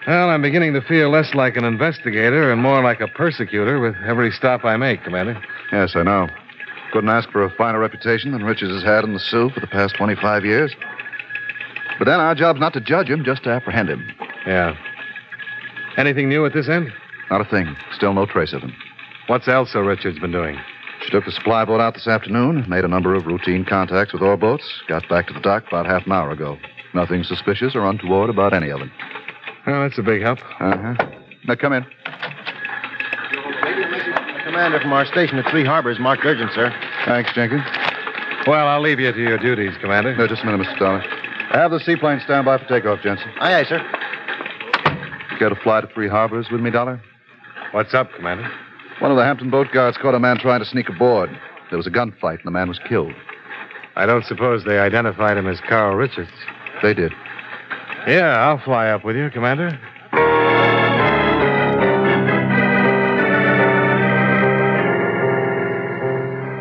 Well, 0.08 0.30
I'm 0.30 0.42
beginning 0.42 0.74
to 0.74 0.82
feel 0.82 1.10
less 1.10 1.34
like 1.34 1.58
an 1.58 1.66
investigator 1.66 2.52
and 2.52 2.62
more 2.62 2.82
like 2.84 3.02
a 3.02 3.08
persecutor 3.08 3.80
with 3.80 3.96
every 4.06 4.32
stop 4.32 4.64
I 4.64 4.78
make, 4.78 5.04
Commander. 5.04 5.42
Yes, 5.72 5.96
I 5.96 6.04
know. 6.04 6.28
Couldn't 6.94 7.10
ask 7.10 7.30
for 7.32 7.44
a 7.44 7.50
finer 7.50 7.80
reputation 7.80 8.32
than 8.32 8.44
Richards 8.44 8.72
has 8.72 8.84
had 8.84 9.04
in 9.04 9.14
the 9.14 9.20
Soo 9.20 9.50
for 9.50 9.60
the 9.60 9.68
past 9.68 9.96
25 9.98 10.46
years. 10.46 10.74
But 11.98 12.06
then 12.06 12.20
our 12.20 12.36
job's 12.36 12.60
not 12.60 12.74
to 12.74 12.82
judge 12.82 13.08
him, 13.08 13.24
just 13.26 13.44
to 13.44 13.50
apprehend 13.50 13.90
him. 13.90 14.08
Yeah. 14.46 14.76
Anything 15.98 16.30
new 16.30 16.46
at 16.46 16.54
this 16.54 16.70
end? 16.70 16.94
Not 17.32 17.42
a 17.42 17.46
thing. 17.46 17.76
Still 17.94 18.14
no 18.14 18.26
trace 18.26 18.54
of 18.54 18.62
him. 18.62 18.74
What's 19.28 19.48
Elsa 19.48 19.82
Richards 19.82 20.20
been 20.20 20.32
doing? 20.32 20.58
She 21.06 21.12
took 21.12 21.26
the 21.26 21.32
supply 21.32 21.64
boat 21.66 21.80
out 21.80 21.94
this 21.94 22.08
afternoon, 22.08 22.66
made 22.68 22.84
a 22.84 22.88
number 22.88 23.14
of 23.14 23.28
routine 23.28 23.64
contacts 23.64 24.12
with 24.12 24.24
ore 24.24 24.38
boats, 24.38 24.64
got 24.88 25.08
back 25.08 25.28
to 25.28 25.34
the 25.34 25.40
dock 25.40 25.68
about 25.68 25.86
half 25.86 26.04
an 26.08 26.12
hour 26.12 26.32
ago. 26.32 26.58
Nothing 26.96 27.24
suspicious 27.24 27.76
or 27.76 27.86
untoward 27.86 28.32
about 28.32 28.54
any 28.54 28.70
of 28.70 28.80
them. 28.80 28.92
Well, 29.68 29.84
that's 29.84 30.00
a 30.00 30.02
big 30.02 30.24
help. 30.24 30.40
Uh 30.60 30.78
huh. 30.78 31.06
Now 31.48 31.56
come 31.56 31.74
in. 31.74 31.86
Commander 34.46 34.80
from 34.80 34.94
our 34.94 35.06
station 35.06 35.38
at 35.38 35.50
Three 35.52 35.66
Harbors, 35.66 36.00
marked 36.00 36.26
urgent, 36.26 36.52
sir. 36.54 36.74
Thanks, 37.06 37.32
Jenkins. 37.34 37.64
Well, 38.48 38.68
I'll 38.68 38.82
leave 38.82 39.00
you 39.00 39.12
to 39.12 39.20
your 39.22 39.38
duties, 39.38 39.76
Commander. 39.82 40.16
No, 40.16 40.28
just 40.28 40.42
a 40.42 40.46
minute, 40.46 40.66
Mr. 40.66 40.80
Dollar. 40.80 41.00
Have 41.52 41.70
the 41.72 41.80
seaplane 41.80 42.20
stand 42.24 42.46
by 42.46 42.58
for 42.58 42.66
takeoff, 42.66 43.02
Jensen. 43.04 43.30
Aye, 43.40 43.60
aye, 43.60 43.64
sir. 43.64 43.80
Care 45.38 45.50
to 45.50 45.56
fly 45.56 45.82
to 45.82 45.88
Three 45.94 46.08
Harbors 46.08 46.48
with 46.52 46.62
me, 46.62 46.72
Dollar? 46.72 47.00
What's 47.74 47.94
up, 47.94 48.10
Commander? 48.16 48.50
One 49.00 49.12
of 49.12 49.18
the 49.18 49.24
Hampton 49.26 49.50
boat 49.50 49.68
guards 49.74 49.98
caught 49.98 50.16
a 50.16 50.20
man 50.20 50.38
trying 50.38 50.62
to 50.62 50.66
sneak 50.66 50.88
aboard. 50.88 51.30
There 51.70 51.78
was 51.78 51.88
a 51.88 51.92
gunfight, 51.92 52.38
and 52.38 52.46
the 52.46 52.52
man 52.52 52.70
was 52.70 52.80
killed. 52.88 53.14
I 53.98 54.06
don't 54.06 54.26
suppose 54.26 54.64
they 54.64 54.80
identified 54.80 55.38
him 55.38 55.48
as 55.48 55.60
Carl 55.68 55.96
Richards. 55.96 56.32
They 56.82 56.94
did. 56.94 57.12
Yeah, 58.08 58.38
I'll 58.38 58.60
fly 58.64 58.90
up 58.90 59.04
with 59.04 59.16
you, 59.16 59.30
Commander. 59.30 59.78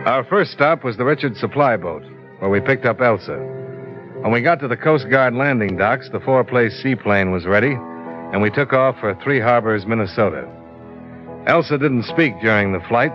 Our 0.07 0.25
first 0.25 0.53
stop 0.53 0.85
was 0.85 0.97
the 0.97 1.05
Richards 1.05 1.39
supply 1.39 1.77
boat, 1.77 2.03
where 2.41 2.51
we 2.51 2.61
picked 2.61 2.85
up 2.85 3.01
Elsa. 3.01 3.37
When 4.21 4.33
we 4.33 4.43
got 4.43 4.59
to 4.61 4.69
the 4.69 4.77
Coast 4.77 5.09
Guard 5.09 5.35
landing 5.35 5.77
docks, 5.77 6.09
the 6.11 6.21
four 6.21 6.43
place 6.45 6.73
seaplane 6.83 7.31
was 7.31 7.47
ready, 7.47 7.73
and 8.33 8.43
we 8.43 8.51
took 8.51 8.73
off 8.73 8.99
for 9.01 9.15
Three 9.23 9.41
Harbors, 9.41 9.87
Minnesota. 9.87 10.49
Elsa 11.47 11.77
didn't 11.77 12.05
speak 12.05 12.41
during 12.41 12.73
the 12.73 12.81
flight 12.89 13.13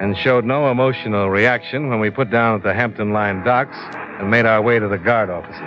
and 0.00 0.16
showed 0.18 0.44
no 0.44 0.70
emotional 0.70 1.30
reaction 1.30 1.88
when 1.88 1.98
we 1.98 2.10
put 2.10 2.30
down 2.30 2.56
at 2.56 2.62
the 2.62 2.72
Hampton 2.72 3.12
Line 3.12 3.42
docks 3.44 3.76
and 4.20 4.30
made 4.30 4.46
our 4.46 4.62
way 4.62 4.78
to 4.78 4.86
the 4.86 4.98
guard 4.98 5.30
offices. 5.30 5.60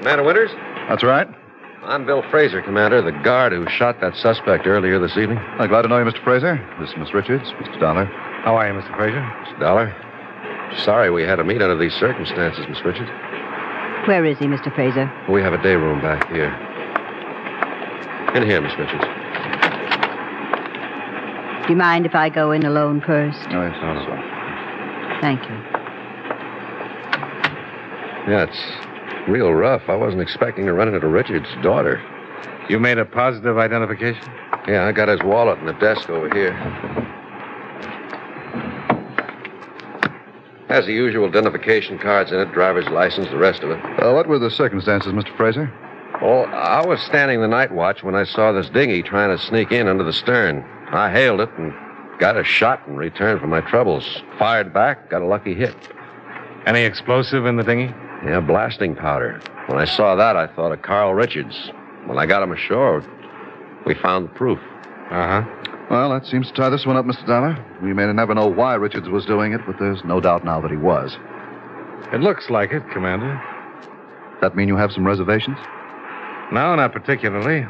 Commander 0.00 0.24
Winters? 0.24 0.50
That's 0.88 1.02
right. 1.02 1.26
I'm 1.82 2.04
Bill 2.04 2.22
Fraser, 2.30 2.60
Commander, 2.62 3.00
the 3.00 3.12
guard 3.24 3.52
who 3.52 3.64
shot 3.68 4.00
that 4.00 4.14
suspect 4.16 4.66
earlier 4.66 4.98
this 4.98 5.16
evening. 5.16 5.38
I'm 5.38 5.68
glad 5.68 5.82
to 5.82 5.88
know 5.88 5.98
you, 5.98 6.04
Mr. 6.04 6.22
Fraser. 6.22 6.56
This 6.78 6.90
is 6.90 6.96
Miss 6.98 7.14
Richards, 7.14 7.44
Mr. 7.60 7.80
Dollar. 7.80 8.04
How 8.44 8.56
are 8.56 8.68
you, 8.68 8.78
Mr. 8.78 8.94
Fraser? 8.96 9.20
Mr. 9.20 9.60
Dollar. 9.60 10.05
Sorry 10.84 11.10
we 11.10 11.22
had 11.22 11.36
to 11.36 11.44
meet 11.44 11.62
under 11.62 11.76
these 11.76 11.94
circumstances, 11.94 12.64
Miss 12.68 12.84
Richards. 12.84 13.10
Where 14.06 14.24
is 14.24 14.38
he, 14.38 14.46
Mr. 14.46 14.72
Fraser? 14.74 15.10
We 15.28 15.42
have 15.42 15.52
a 15.52 15.62
day 15.62 15.74
room 15.74 16.00
back 16.00 16.28
here. 16.30 16.52
In 18.34 18.48
here, 18.48 18.60
Miss 18.60 18.76
Richards. 18.78 19.04
Do 21.66 21.72
you 21.72 21.76
mind 21.76 22.06
if 22.06 22.14
I 22.14 22.28
go 22.28 22.52
in 22.52 22.64
alone 22.64 23.00
first? 23.00 23.40
Oh, 23.50 23.62
yes, 23.62 23.76
No, 23.82 23.94
no. 23.94 25.20
Thank 25.20 25.42
you. 25.42 25.56
Yeah, 28.30 28.44
it's 28.44 29.28
real 29.28 29.52
rough. 29.52 29.82
I 29.88 29.96
wasn't 29.96 30.22
expecting 30.22 30.66
to 30.66 30.72
run 30.72 30.92
into 30.92 31.06
Richard's 31.08 31.48
daughter. 31.62 32.00
You 32.68 32.78
made 32.78 32.98
a 32.98 33.04
positive 33.04 33.58
identification? 33.58 34.22
Yeah, 34.68 34.84
I 34.84 34.92
got 34.92 35.08
his 35.08 35.20
wallet 35.22 35.58
in 35.58 35.66
the 35.66 35.72
desk 35.74 36.10
over 36.10 36.32
here. 36.34 36.52
Has 40.68 40.86
the 40.86 40.92
usual 40.92 41.28
identification 41.28 41.98
cards 41.98 42.32
in 42.32 42.40
it, 42.40 42.52
driver's 42.52 42.88
license, 42.88 43.28
the 43.28 43.36
rest 43.36 43.62
of 43.62 43.70
it. 43.70 43.78
Uh, 44.02 44.12
what 44.12 44.26
were 44.26 44.38
the 44.38 44.50
circumstances, 44.50 45.12
Mr. 45.12 45.34
Fraser? 45.36 45.72
Oh, 46.20 46.42
I 46.42 46.84
was 46.84 47.00
standing 47.02 47.40
the 47.40 47.48
night 47.48 47.70
watch 47.70 48.02
when 48.02 48.14
I 48.14 48.24
saw 48.24 48.50
this 48.50 48.68
dinghy 48.70 49.02
trying 49.02 49.36
to 49.36 49.42
sneak 49.42 49.70
in 49.70 49.86
under 49.86 50.02
the 50.02 50.12
stern. 50.12 50.64
I 50.90 51.10
hailed 51.10 51.40
it 51.40 51.50
and 51.56 51.72
got 52.18 52.36
a 52.36 52.42
shot 52.42 52.82
in 52.88 52.96
return 52.96 53.38
for 53.38 53.46
my 53.46 53.60
troubles. 53.60 54.22
Fired 54.38 54.72
back, 54.72 55.10
got 55.10 55.22
a 55.22 55.26
lucky 55.26 55.54
hit. 55.54 55.76
Any 56.66 56.80
explosive 56.80 57.46
in 57.46 57.56
the 57.56 57.62
dinghy? 57.62 57.94
Yeah, 58.24 58.40
blasting 58.40 58.96
powder. 58.96 59.40
When 59.66 59.78
I 59.78 59.84
saw 59.84 60.16
that, 60.16 60.36
I 60.36 60.46
thought 60.48 60.72
of 60.72 60.82
Carl 60.82 61.14
Richards. 61.14 61.70
When 62.06 62.18
I 62.18 62.26
got 62.26 62.42
him 62.42 62.50
ashore, 62.50 63.04
we 63.84 63.94
found 63.94 64.28
the 64.28 64.32
proof. 64.32 64.58
Uh 65.10 65.42
huh. 65.42 65.75
Well, 65.90 66.10
that 66.10 66.26
seems 66.26 66.48
to 66.48 66.52
tie 66.52 66.68
this 66.68 66.84
one 66.84 66.96
up, 66.96 67.04
Mr. 67.04 67.26
Dollar. 67.26 67.64
We 67.80 67.92
may 67.92 68.12
never 68.12 68.34
know 68.34 68.48
why 68.48 68.74
Richards 68.74 69.08
was 69.08 69.24
doing 69.24 69.52
it, 69.52 69.60
but 69.66 69.78
there's 69.78 70.04
no 70.04 70.20
doubt 70.20 70.44
now 70.44 70.60
that 70.60 70.70
he 70.70 70.76
was. 70.76 71.16
It 72.12 72.20
looks 72.20 72.50
like 72.50 72.72
it, 72.72 72.82
Commander. 72.92 73.40
Does 74.32 74.40
that 74.40 74.56
mean 74.56 74.66
you 74.68 74.76
have 74.76 74.90
some 74.90 75.06
reservations? 75.06 75.58
No, 76.52 76.74
not 76.74 76.92
particularly. 76.92 77.64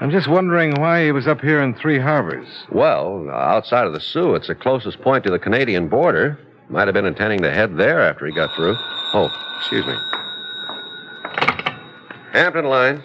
I'm 0.00 0.10
just 0.10 0.28
wondering 0.28 0.74
why 0.74 1.04
he 1.04 1.12
was 1.12 1.26
up 1.26 1.40
here 1.40 1.62
in 1.62 1.74
Three 1.74 1.98
Harbors. 1.98 2.48
Well, 2.70 3.30
outside 3.30 3.86
of 3.86 3.92
the 3.92 4.00
Soo, 4.00 4.34
it's 4.34 4.48
the 4.48 4.54
closest 4.54 5.00
point 5.00 5.24
to 5.24 5.30
the 5.30 5.38
Canadian 5.38 5.88
border. 5.88 6.38
Might 6.68 6.86
have 6.88 6.94
been 6.94 7.06
intending 7.06 7.40
to 7.42 7.50
head 7.50 7.76
there 7.76 8.00
after 8.00 8.26
he 8.26 8.32
got 8.32 8.54
through. 8.54 8.76
Oh, 9.14 9.30
excuse 9.58 9.86
me. 9.86 9.94
Hampton 12.32 12.66
line. 12.66 13.02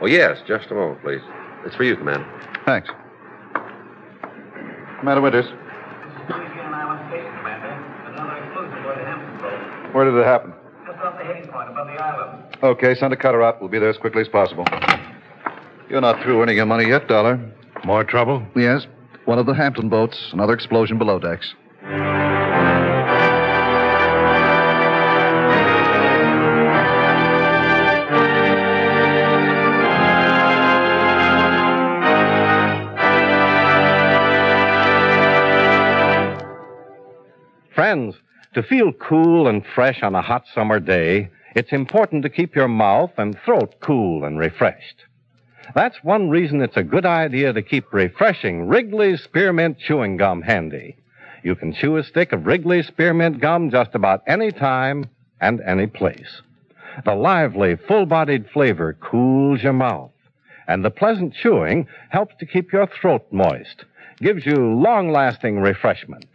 Oh, 0.00 0.06
yes, 0.06 0.38
just 0.46 0.70
a 0.70 0.74
moment, 0.74 1.02
please. 1.02 1.22
It's 1.68 1.76
for 1.76 1.84
you, 1.84 1.96
Commander. 1.96 2.26
Thanks. 2.64 2.88
Commander 5.00 5.20
Winters. 5.20 5.44
Where 9.92 10.06
did 10.06 10.14
it 10.14 10.24
happen? 10.24 10.54
Just 10.86 10.98
off 11.00 11.18
the 11.18 11.24
heading 11.24 11.46
point 11.50 11.68
above 11.68 11.88
the 11.88 12.02
island. 12.02 12.56
Okay, 12.62 12.94
send 12.94 13.12
a 13.12 13.16
cutter 13.18 13.42
out. 13.42 13.60
We'll 13.60 13.68
be 13.68 13.78
there 13.78 13.90
as 13.90 13.98
quickly 13.98 14.22
as 14.22 14.28
possible. 14.28 14.64
You're 15.90 16.00
not 16.00 16.22
through 16.22 16.40
earning 16.40 16.56
your 16.56 16.64
money 16.64 16.88
yet, 16.88 17.06
Dollar. 17.06 17.38
More 17.84 18.02
trouble? 18.02 18.46
Yes. 18.56 18.86
One 19.26 19.38
of 19.38 19.44
the 19.44 19.52
Hampton 19.52 19.90
boats, 19.90 20.30
another 20.32 20.54
explosion 20.54 20.96
below 20.96 21.18
decks. 21.18 21.52
Friends, 37.78 38.16
to 38.54 38.62
feel 38.64 38.92
cool 38.92 39.46
and 39.46 39.64
fresh 39.64 40.02
on 40.02 40.16
a 40.16 40.20
hot 40.20 40.46
summer 40.52 40.80
day, 40.80 41.30
it's 41.54 41.70
important 41.70 42.24
to 42.24 42.28
keep 42.28 42.56
your 42.56 42.66
mouth 42.66 43.12
and 43.16 43.38
throat 43.44 43.76
cool 43.80 44.24
and 44.24 44.36
refreshed. 44.36 45.04
That's 45.76 46.02
one 46.02 46.28
reason 46.28 46.60
it's 46.60 46.76
a 46.76 46.82
good 46.82 47.06
idea 47.06 47.52
to 47.52 47.62
keep 47.62 47.92
refreshing 47.92 48.66
Wrigley's 48.66 49.22
Spearmint 49.22 49.78
Chewing 49.78 50.16
Gum 50.16 50.42
handy. 50.42 50.96
You 51.44 51.54
can 51.54 51.72
chew 51.72 51.96
a 51.96 52.02
stick 52.02 52.32
of 52.32 52.46
Wrigley's 52.46 52.88
Spearmint 52.88 53.40
Gum 53.40 53.70
just 53.70 53.94
about 53.94 54.24
any 54.26 54.50
time 54.50 55.04
and 55.40 55.60
any 55.60 55.86
place. 55.86 56.42
The 57.04 57.14
lively, 57.14 57.76
full 57.76 58.06
bodied 58.06 58.50
flavor 58.50 58.94
cools 58.94 59.62
your 59.62 59.72
mouth, 59.72 60.10
and 60.66 60.84
the 60.84 60.90
pleasant 60.90 61.32
chewing 61.32 61.86
helps 62.08 62.34
to 62.40 62.46
keep 62.46 62.72
your 62.72 62.88
throat 62.88 63.24
moist, 63.30 63.84
gives 64.20 64.44
you 64.44 64.56
long 64.56 65.12
lasting 65.12 65.60
refreshment. 65.60 66.26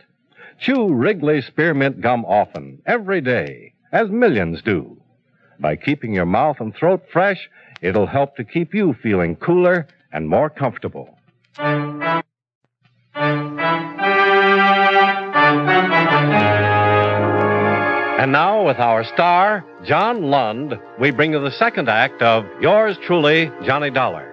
Chew 0.60 0.93
Wrigley's 0.93 1.45
Spearmint 1.48 2.01
Gum 2.01 2.25
often, 2.25 2.81
every 2.86 3.22
day, 3.22 3.74
as 3.91 4.10
millions 4.10 4.62
do. 4.62 4.98
By 5.60 5.75
keeping 5.75 6.13
your 6.13 6.25
mouth 6.25 6.60
and 6.60 6.75
throat 6.75 7.03
fresh, 7.12 7.50
it'll 7.81 8.07
help 8.07 8.36
to 8.38 8.43
keep 8.43 8.74
you 8.74 8.95
feeling 9.01 9.36
cooler 9.36 9.88
and 10.12 10.27
more 10.27 10.50
comfortable. 10.50 11.17
And 18.24 18.31
now, 18.31 18.65
with 18.65 18.77
our 18.77 19.03
star, 19.03 19.65
John 19.83 20.24
Lund, 20.24 20.79
we 21.00 21.12
bring 21.12 21.33
you 21.33 21.41
the 21.41 21.51
second 21.51 21.89
act 21.89 22.22
of 22.22 22.45
Yours 22.62 22.98
Truly, 23.05 23.51
Johnny 23.65 23.89
Dollar. 23.89 24.32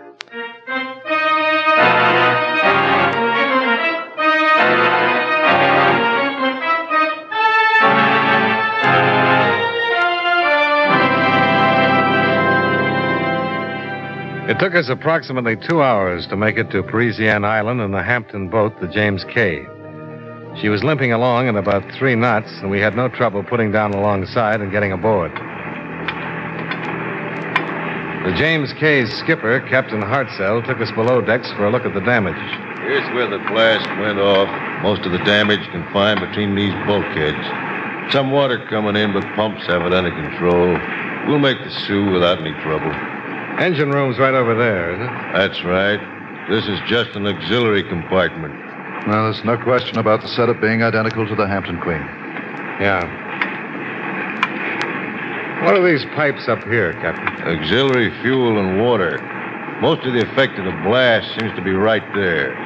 It 14.50 14.58
took 14.58 14.74
us 14.74 14.88
approximately 14.88 15.54
two 15.54 15.80
hours 15.80 16.26
to 16.26 16.34
make 16.36 16.58
it 16.58 16.72
to 16.72 16.82
Parisienne 16.82 17.44
Island 17.44 17.80
in 17.80 17.92
the 17.92 18.02
Hampton 18.02 18.48
boat, 18.48 18.80
the 18.80 18.88
James 18.88 19.22
K. 19.22 19.64
She 20.60 20.68
was 20.68 20.82
limping 20.82 21.12
along 21.12 21.46
at 21.46 21.54
about 21.54 21.88
three 21.92 22.16
knots, 22.16 22.50
and 22.60 22.68
we 22.68 22.80
had 22.80 22.96
no 22.96 23.08
trouble 23.08 23.44
putting 23.44 23.70
down 23.70 23.94
alongside 23.94 24.60
and 24.60 24.72
getting 24.72 24.90
aboard. 24.90 25.30
The 28.26 28.34
James 28.36 28.72
K.'s 28.72 29.14
skipper, 29.18 29.60
Captain 29.70 30.02
Hartzell, 30.02 30.66
took 30.66 30.80
us 30.80 30.90
below 30.96 31.20
decks 31.20 31.52
for 31.52 31.66
a 31.66 31.70
look 31.70 31.84
at 31.84 31.94
the 31.94 32.00
damage. 32.00 32.34
Here's 32.82 33.06
where 33.14 33.30
the 33.30 33.38
blast 33.52 33.86
went 34.00 34.18
off. 34.18 34.48
Most 34.82 35.02
of 35.02 35.12
the 35.12 35.18
damage 35.18 35.64
confined 35.70 36.18
between 36.18 36.56
these 36.56 36.74
bulkheads. 36.88 38.12
Some 38.12 38.32
water 38.32 38.66
coming 38.68 38.96
in, 38.96 39.12
but 39.12 39.22
pumps 39.36 39.64
have 39.66 39.82
it 39.82 39.92
under 39.94 40.10
control. 40.10 40.76
We'll 41.28 41.38
make 41.38 41.62
the 41.62 41.70
Soo 41.86 42.10
without 42.10 42.40
any 42.40 42.60
trouble. 42.64 43.19
Engine 43.60 43.90
room's 43.90 44.18
right 44.18 44.32
over 44.32 44.56
there, 44.56 44.94
isn't 44.96 45.04
it? 45.04 45.32
That's 45.36 45.62
right. 45.64 46.00
This 46.48 46.64
is 46.64 46.80
just 46.88 47.12
an 47.12 47.26
auxiliary 47.26 47.84
compartment. 47.84 48.56
Well, 49.06 49.28
there's 49.28 49.44
no 49.44 49.58
question 49.60 49.98
about 49.98 50.22
the 50.22 50.28
setup 50.28 50.62
being 50.62 50.82
identical 50.82 51.28
to 51.28 51.36
the 51.36 51.46
Hampton 51.46 51.78
Queen. 51.80 52.00
Yeah. 52.80 53.04
What 55.64 55.76
are 55.76 55.84
these 55.84 56.06
pipes 56.16 56.48
up 56.48 56.64
here, 56.64 56.94
Captain? 57.04 57.28
Auxiliary 57.44 58.08
fuel 58.22 58.58
and 58.58 58.80
water. 58.80 59.20
Most 59.84 60.06
of 60.08 60.14
the 60.14 60.24
effect 60.24 60.58
of 60.58 60.64
the 60.64 60.80
blast 60.82 61.28
seems 61.38 61.52
to 61.52 61.60
be 61.62 61.72
right 61.72 62.04
there. 62.16 62.56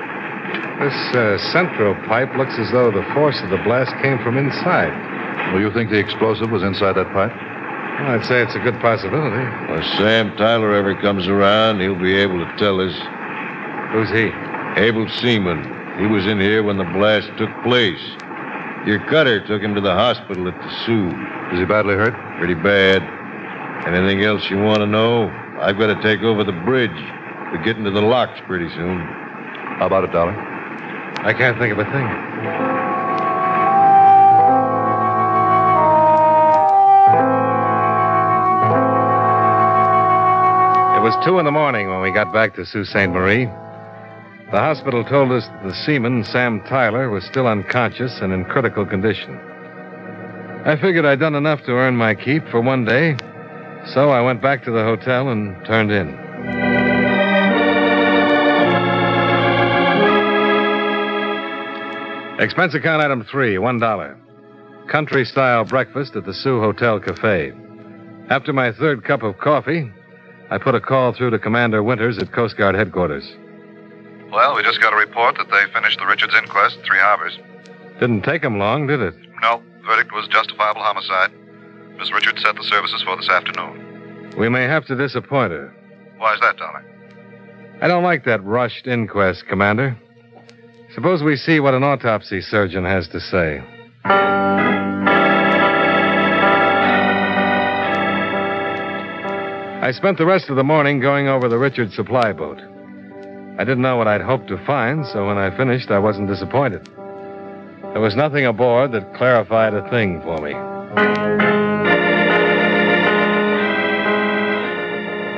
This 0.79 0.95
uh, 1.19 1.39
central 1.51 1.99
pipe 2.07 2.31
looks 2.39 2.55
as 2.59 2.71
though 2.71 2.95
the 2.95 3.03
force 3.15 3.41
of 3.43 3.51
the 3.51 3.59
blast 3.67 3.91
came 4.01 4.23
from 4.23 4.39
inside. 4.39 4.95
Well, 5.51 5.61
you 5.61 5.73
think 5.75 5.91
the 5.91 5.99
explosive 5.99 6.53
was 6.53 6.63
inside 6.63 6.95
that 6.95 7.11
pipe? 7.11 7.35
Well, 7.95 8.11
I'd 8.11 8.27
say 8.27 8.43
it's 8.43 8.55
a 8.55 8.59
good 8.59 8.81
possibility. 8.81 9.43
If 9.73 9.85
Sam 9.99 10.37
Tyler 10.37 10.75
ever 10.75 10.95
comes 11.01 11.29
around, 11.29 11.81
he'll 11.81 11.95
be 11.95 12.15
able 12.17 12.39
to 12.45 12.57
tell 12.57 12.81
us. 12.81 12.93
Who's 13.93 14.11
he? 14.11 14.33
Able 14.83 15.09
Seaman. 15.09 15.63
He 16.01 16.07
was 16.07 16.27
in 16.27 16.41
here 16.41 16.65
when 16.65 16.77
the 16.77 16.85
blast 16.85 17.31
took 17.39 17.51
place. 17.63 18.03
Your 18.85 18.99
cutter 19.07 19.47
took 19.47 19.63
him 19.63 19.75
to 19.77 19.81
the 19.81 19.95
hospital 19.95 20.49
at 20.49 20.55
the 20.61 20.71
Soo. 20.85 21.07
Is 21.53 21.61
he 21.61 21.65
badly 21.65 21.95
hurt? 21.95 22.15
Pretty 22.39 22.55
bad. 22.55 23.01
Anything 23.87 24.25
else 24.25 24.51
you 24.51 24.59
want 24.59 24.79
to 24.79 24.87
know? 24.87 25.29
I've 25.61 25.79
got 25.79 25.95
to 25.95 26.03
take 26.03 26.21
over 26.23 26.43
the 26.43 26.53
bridge. 26.53 26.91
We're 27.53 27.63
getting 27.63 27.85
to 27.85 27.93
the 27.93 28.03
locks 28.03 28.41
pretty 28.47 28.69
soon. 28.71 28.99
How 29.79 29.87
about 29.87 30.03
it, 30.03 30.11
Dollar? 30.11 30.33
I 30.33 31.33
can't 31.33 31.57
think 31.59 31.73
of 31.73 31.79
a 31.79 31.85
thing. 31.85 32.94
Was 41.15 41.25
two 41.25 41.39
in 41.39 41.45
the 41.45 41.53
morning 41.53 41.89
when 41.89 42.01
we 42.01 42.11
got 42.11 42.33
back 42.33 42.55
to 42.55 42.67
Sault 42.67 42.87
Ste. 42.87 43.09
Marie. 43.09 43.45
The 44.51 44.59
hospital 44.59 45.05
told 45.05 45.31
us 45.31 45.47
the 45.63 45.73
seaman, 45.87 46.25
Sam 46.25 46.61
Tyler, 46.63 47.09
was 47.09 47.25
still 47.25 47.47
unconscious 47.47 48.19
and 48.21 48.33
in 48.33 48.45
critical 48.47 48.85
condition. 48.85 49.39
I 50.65 50.77
figured 50.81 51.05
I'd 51.05 51.21
done 51.21 51.37
enough 51.37 51.63
to 51.67 51.73
earn 51.73 51.95
my 51.97 52.17
keep 52.17 52.49
for 52.49 52.61
one 52.61 52.85
day, 52.85 53.17
so 53.93 54.11
I 54.11 54.23
went 54.23 54.43
back 54.43 54.65
to 54.65 54.73
the 54.73 54.83
hotel 54.83 55.29
and 55.29 55.55
turned 55.65 55.93
in. 55.93 56.09
Expense 62.41 62.75
account 62.75 63.03
item 63.05 63.25
three, 63.31 63.57
one 63.59 63.79
dollar. 63.79 64.19
Country 64.91 65.25
style 65.25 65.65
breakfast 65.65 66.17
at 66.17 66.25
the 66.25 66.35
Soo 66.35 66.59
Hotel 66.61 66.99
Cafe. 66.99 67.53
After 68.31 68.53
my 68.53 68.73
third 68.73 69.05
cup 69.05 69.23
of 69.23 69.39
coffee, 69.39 69.93
I 70.51 70.59
put 70.59 70.75
a 70.75 70.81
call 70.81 71.13
through 71.13 71.31
to 71.31 71.39
Commander 71.39 71.83
Winters 71.83 72.19
at 72.19 72.33
Coast 72.33 72.57
Guard 72.57 72.75
headquarters. 72.75 73.25
Well, 74.31 74.57
we 74.57 74.63
just 74.63 74.81
got 74.81 74.93
a 74.93 74.97
report 74.97 75.37
that 75.39 75.49
they 75.51 75.73
finished 75.73 75.99
the 75.99 76.07
Richards 76.07 76.35
inquest 76.37 76.79
at 76.79 76.85
Three 76.85 76.99
Harbors. 76.99 77.39
Didn't 78.01 78.23
take 78.23 78.43
them 78.43 78.59
long, 78.59 78.87
did 78.87 79.01
it? 79.01 79.15
No, 79.41 79.63
verdict 79.87 80.13
was 80.13 80.27
justifiable 80.29 80.83
homicide. 80.83 81.31
Miss 81.99 82.13
Richards 82.13 82.43
set 82.43 82.57
the 82.57 82.65
services 82.65 83.03
for 83.03 83.17
this 83.17 83.29
afternoon. 83.29 84.35
We 84.37 84.49
may 84.49 84.65
have 84.65 84.85
to 84.87 84.97
disappoint 84.97 85.53
her. 85.53 85.73
Why's 86.19 86.41
that, 86.41 86.57
Dollar? 86.57 86.85
I 87.81 87.89
don't 87.89 88.03
like 88.03 88.25
that 88.25 88.43
rushed 88.43 88.87
inquest, 88.87 89.47
Commander. 89.47 89.97
Suppose 90.95 91.23
we 91.23 91.37
see 91.37 91.61
what 91.61 91.75
an 91.75 91.85
autopsy 91.85 92.41
surgeon 92.41 92.85
has 92.85 93.09
to 93.09 93.21
say. 93.21 93.63
I 99.85 99.93
spent 99.93 100.17
the 100.17 100.25
rest 100.25 100.49
of 100.49 100.57
the 100.57 100.65
morning 100.65 100.99
going 100.99 101.29
over 101.29 101.47
the 101.47 101.59
Richard 101.59 101.93
supply 101.93 102.33
boat. 102.33 102.59
I 103.59 103.65
didn't 103.65 103.83
know 103.83 103.99
what 103.99 104.09
I'd 104.09 104.23
hoped 104.23 104.49
to 104.49 104.57
find, 104.65 105.05
so 105.05 105.27
when 105.27 105.37
I 105.37 105.55
finished, 105.55 105.91
I 105.91 105.99
wasn't 105.99 106.27
disappointed. 106.27 106.89
There 107.93 108.01
was 108.01 108.17
nothing 108.17 108.47
aboard 108.47 108.93
that 108.93 109.15
clarified 109.15 109.75
a 109.75 109.87
thing 109.91 110.23
for 110.23 110.41
me. 110.41 110.55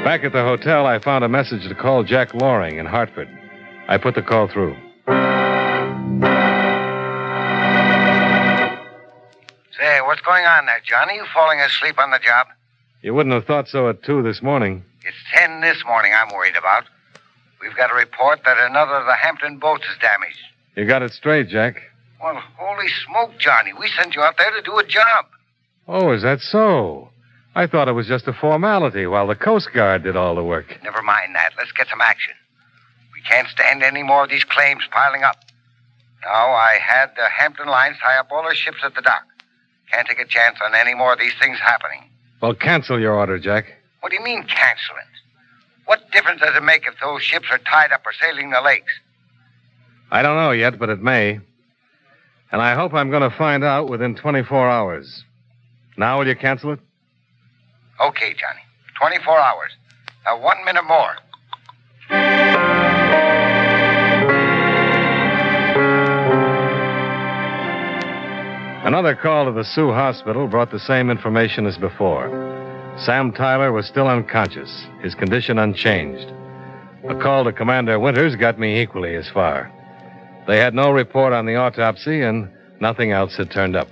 Back 0.04 0.22
at 0.22 0.30
the 0.32 0.44
hotel, 0.44 0.86
I 0.86 1.00
found 1.00 1.24
a 1.24 1.28
message 1.28 1.66
to 1.66 1.74
call 1.74 2.04
Jack 2.04 2.32
Loring 2.32 2.78
in 2.78 2.86
Hartford. 2.86 3.28
I 3.88 3.98
put 3.98 4.14
the 4.14 4.22
call 4.22 4.46
through. 4.46 4.76
Say, 9.76 10.00
what's 10.02 10.20
going 10.20 10.44
on 10.44 10.66
there, 10.66 10.80
Johnny? 10.84 11.16
You 11.16 11.24
falling 11.34 11.58
asleep 11.58 11.98
on 11.98 12.12
the 12.12 12.20
job? 12.20 12.46
You 13.06 13.14
wouldn't 13.14 13.36
have 13.36 13.44
thought 13.44 13.68
so 13.68 13.88
at 13.88 14.02
two 14.02 14.20
this 14.20 14.42
morning. 14.42 14.82
It's 15.04 15.16
ten 15.32 15.60
this 15.60 15.84
morning 15.86 16.10
I'm 16.12 16.34
worried 16.34 16.56
about. 16.56 16.86
We've 17.62 17.76
got 17.76 17.92
a 17.92 17.94
report 17.94 18.40
that 18.44 18.58
another 18.58 18.94
of 18.94 19.06
the 19.06 19.14
Hampton 19.14 19.60
boats 19.60 19.84
is 19.84 19.96
damaged. 20.00 20.40
You 20.74 20.86
got 20.86 21.02
it 21.02 21.12
straight, 21.12 21.48
Jack. 21.48 21.76
Well, 22.20 22.42
holy 22.58 22.88
smoke, 23.06 23.38
Johnny. 23.38 23.72
We 23.78 23.86
sent 23.96 24.16
you 24.16 24.22
out 24.22 24.36
there 24.36 24.50
to 24.50 24.60
do 24.60 24.76
a 24.78 24.84
job. 24.84 25.26
Oh, 25.86 26.10
is 26.14 26.22
that 26.22 26.40
so? 26.40 27.10
I 27.54 27.68
thought 27.68 27.86
it 27.86 27.92
was 27.92 28.08
just 28.08 28.26
a 28.26 28.32
formality 28.32 29.06
while 29.06 29.28
the 29.28 29.36
Coast 29.36 29.68
Guard 29.72 30.02
did 30.02 30.16
all 30.16 30.34
the 30.34 30.42
work. 30.42 30.76
Never 30.82 31.00
mind 31.00 31.32
that. 31.36 31.52
Let's 31.56 31.70
get 31.70 31.86
some 31.86 32.00
action. 32.00 32.34
We 33.14 33.22
can't 33.22 33.46
stand 33.46 33.84
any 33.84 34.02
more 34.02 34.24
of 34.24 34.30
these 34.30 34.42
claims 34.42 34.82
piling 34.90 35.22
up. 35.22 35.44
Now, 36.24 36.50
I 36.50 36.80
had 36.84 37.12
the 37.14 37.28
Hampton 37.28 37.68
Lines 37.68 37.98
tie 38.02 38.18
up 38.18 38.32
all 38.32 38.42
their 38.42 38.56
ships 38.56 38.78
at 38.82 38.96
the 38.96 39.02
dock. 39.02 39.22
Can't 39.92 40.08
take 40.08 40.18
a 40.18 40.26
chance 40.26 40.58
on 40.60 40.74
any 40.74 40.94
more 40.94 41.12
of 41.12 41.20
these 41.20 41.34
things 41.40 41.60
happening. 41.60 42.10
Well, 42.40 42.54
cancel 42.54 43.00
your 43.00 43.14
order, 43.14 43.38
Jack. 43.38 43.66
What 44.00 44.10
do 44.10 44.16
you 44.16 44.24
mean, 44.24 44.42
cancel 44.42 44.96
it? 44.96 45.16
What 45.86 46.10
difference 46.12 46.40
does 46.40 46.54
it 46.54 46.62
make 46.62 46.86
if 46.86 46.94
those 47.00 47.22
ships 47.22 47.46
are 47.50 47.58
tied 47.58 47.92
up 47.92 48.02
or 48.04 48.12
sailing 48.12 48.50
the 48.50 48.60
lakes? 48.60 48.92
I 50.10 50.22
don't 50.22 50.36
know 50.36 50.50
yet, 50.50 50.78
but 50.78 50.88
it 50.88 51.00
may. 51.00 51.40
And 52.52 52.62
I 52.62 52.74
hope 52.74 52.94
I'm 52.94 53.10
going 53.10 53.28
to 53.28 53.36
find 53.36 53.64
out 53.64 53.88
within 53.88 54.14
24 54.14 54.70
hours. 54.70 55.24
Now, 55.96 56.18
will 56.18 56.26
you 56.26 56.36
cancel 56.36 56.72
it? 56.72 56.80
Okay, 58.00 58.34
Johnny. 58.34 58.60
24 59.00 59.38
hours. 59.40 59.70
Now, 60.24 60.40
one 60.40 60.64
minute 60.64 60.84
more. 60.84 61.16
Another 68.86 69.16
call 69.16 69.46
to 69.46 69.50
the 69.50 69.64
Soo 69.64 69.90
Hospital 69.90 70.46
brought 70.46 70.70
the 70.70 70.78
same 70.78 71.10
information 71.10 71.66
as 71.66 71.76
before. 71.76 72.28
Sam 72.96 73.32
Tyler 73.32 73.72
was 73.72 73.84
still 73.84 74.06
unconscious, 74.06 74.86
his 75.02 75.12
condition 75.12 75.58
unchanged. 75.58 76.32
A 77.08 77.16
call 77.20 77.42
to 77.42 77.52
Commander 77.52 77.98
Winters 77.98 78.36
got 78.36 78.60
me 78.60 78.80
equally 78.80 79.16
as 79.16 79.28
far. 79.28 79.72
They 80.46 80.58
had 80.58 80.72
no 80.72 80.92
report 80.92 81.32
on 81.32 81.46
the 81.46 81.56
autopsy, 81.56 82.22
and 82.22 82.48
nothing 82.80 83.10
else 83.10 83.36
had 83.36 83.50
turned 83.50 83.74
up. 83.74 83.88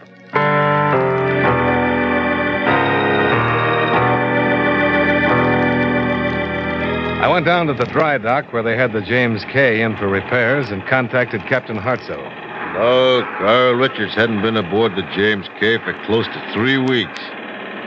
I 7.20 7.28
went 7.32 7.46
down 7.46 7.66
to 7.66 7.74
the 7.74 7.86
dry 7.86 8.16
dock 8.18 8.52
where 8.52 8.62
they 8.62 8.76
had 8.76 8.92
the 8.92 9.02
James 9.02 9.44
K 9.52 9.82
in 9.82 9.96
for 9.96 10.06
repairs 10.06 10.70
and 10.70 10.86
contacted 10.86 11.40
Captain 11.48 11.78
Hartzell. 11.78 12.43
Oh, 12.76 13.22
Carl 13.38 13.74
Richards 13.74 14.14
hadn't 14.14 14.42
been 14.42 14.56
aboard 14.56 14.96
the 14.96 15.08
James 15.14 15.46
K 15.60 15.78
for 15.78 15.94
close 16.06 16.26
to 16.26 16.52
three 16.52 16.76
weeks. 16.76 17.20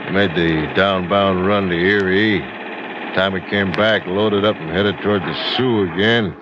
He 0.06 0.12
made 0.12 0.30
the 0.30 0.72
downbound 0.74 1.46
run 1.46 1.68
to 1.68 1.76
Erie. 1.76 2.40
Time 3.14 3.34
he 3.34 3.50
came 3.50 3.70
back, 3.72 4.06
loaded 4.06 4.46
up 4.46 4.56
and 4.56 4.70
headed 4.70 4.96
toward 5.02 5.20
the 5.22 5.56
Soo 5.56 5.82
again. 5.92 6.34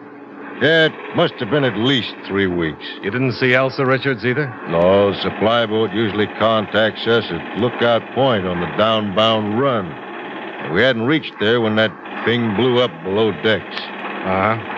Yeah, 0.63 0.87
it 0.87 1.17
must 1.17 1.35
have 1.35 1.51
been 1.51 1.65
at 1.65 1.77
least 1.77 2.15
three 2.27 2.47
weeks. 2.47 2.85
You 3.03 3.11
didn't 3.11 3.33
see 3.33 3.53
Elsa 3.53 3.85
Richards 3.85 4.25
either? 4.25 4.47
No, 4.69 5.13
the 5.13 5.21
supply 5.23 5.67
boat 5.67 5.93
usually 5.93 6.27
contacts 6.39 7.07
us 7.07 7.25
at 7.29 7.59
Lookout 7.59 8.03
Point 8.15 8.47
on 8.47 8.61
the 8.61 8.67
downbound 8.79 9.61
run. 9.61 10.73
We 10.73 10.83
hadn't 10.83 11.03
reached 11.03 11.35
there 11.41 11.61
when 11.61 11.75
that 11.77 11.91
thing 12.25 12.55
blew 12.55 12.81
up 12.81 12.93
below 13.03 13.33
decks. 13.43 13.77
Uh 13.77 14.57
huh. 14.57 14.76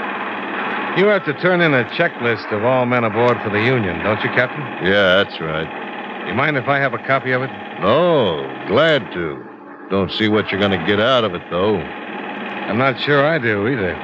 You 0.99 1.07
have 1.07 1.25
to 1.27 1.35
turn 1.35 1.61
in 1.61 1.75
a 1.75 1.85
checklist 1.95 2.51
of 2.53 2.65
all 2.65 2.85
men 2.85 3.05
aboard 3.05 3.39
for 3.45 3.51
the 3.51 3.63
Union, 3.63 4.03
don't 4.03 4.21
you, 4.25 4.31
Captain? 4.31 4.61
Yeah, 4.85 5.23
that's 5.23 5.41
right. 5.41 6.27
You 6.27 6.35
mind 6.35 6.57
if 6.57 6.67
I 6.67 6.81
have 6.81 6.93
a 6.93 6.99
copy 6.99 7.31
of 7.31 7.41
it? 7.41 7.51
No, 7.81 8.43
glad 8.67 9.13
to. 9.13 9.41
Don't 9.91 10.11
see 10.11 10.27
what 10.27 10.51
you're 10.51 10.59
going 10.59 10.77
to 10.77 10.87
get 10.89 10.99
out 10.99 11.23
of 11.23 11.35
it, 11.35 11.43
though. 11.53 11.77
I'm 11.77 12.79
not 12.79 13.01
sure 13.01 13.25
I 13.25 13.39
do 13.39 13.69
either. 13.69 13.95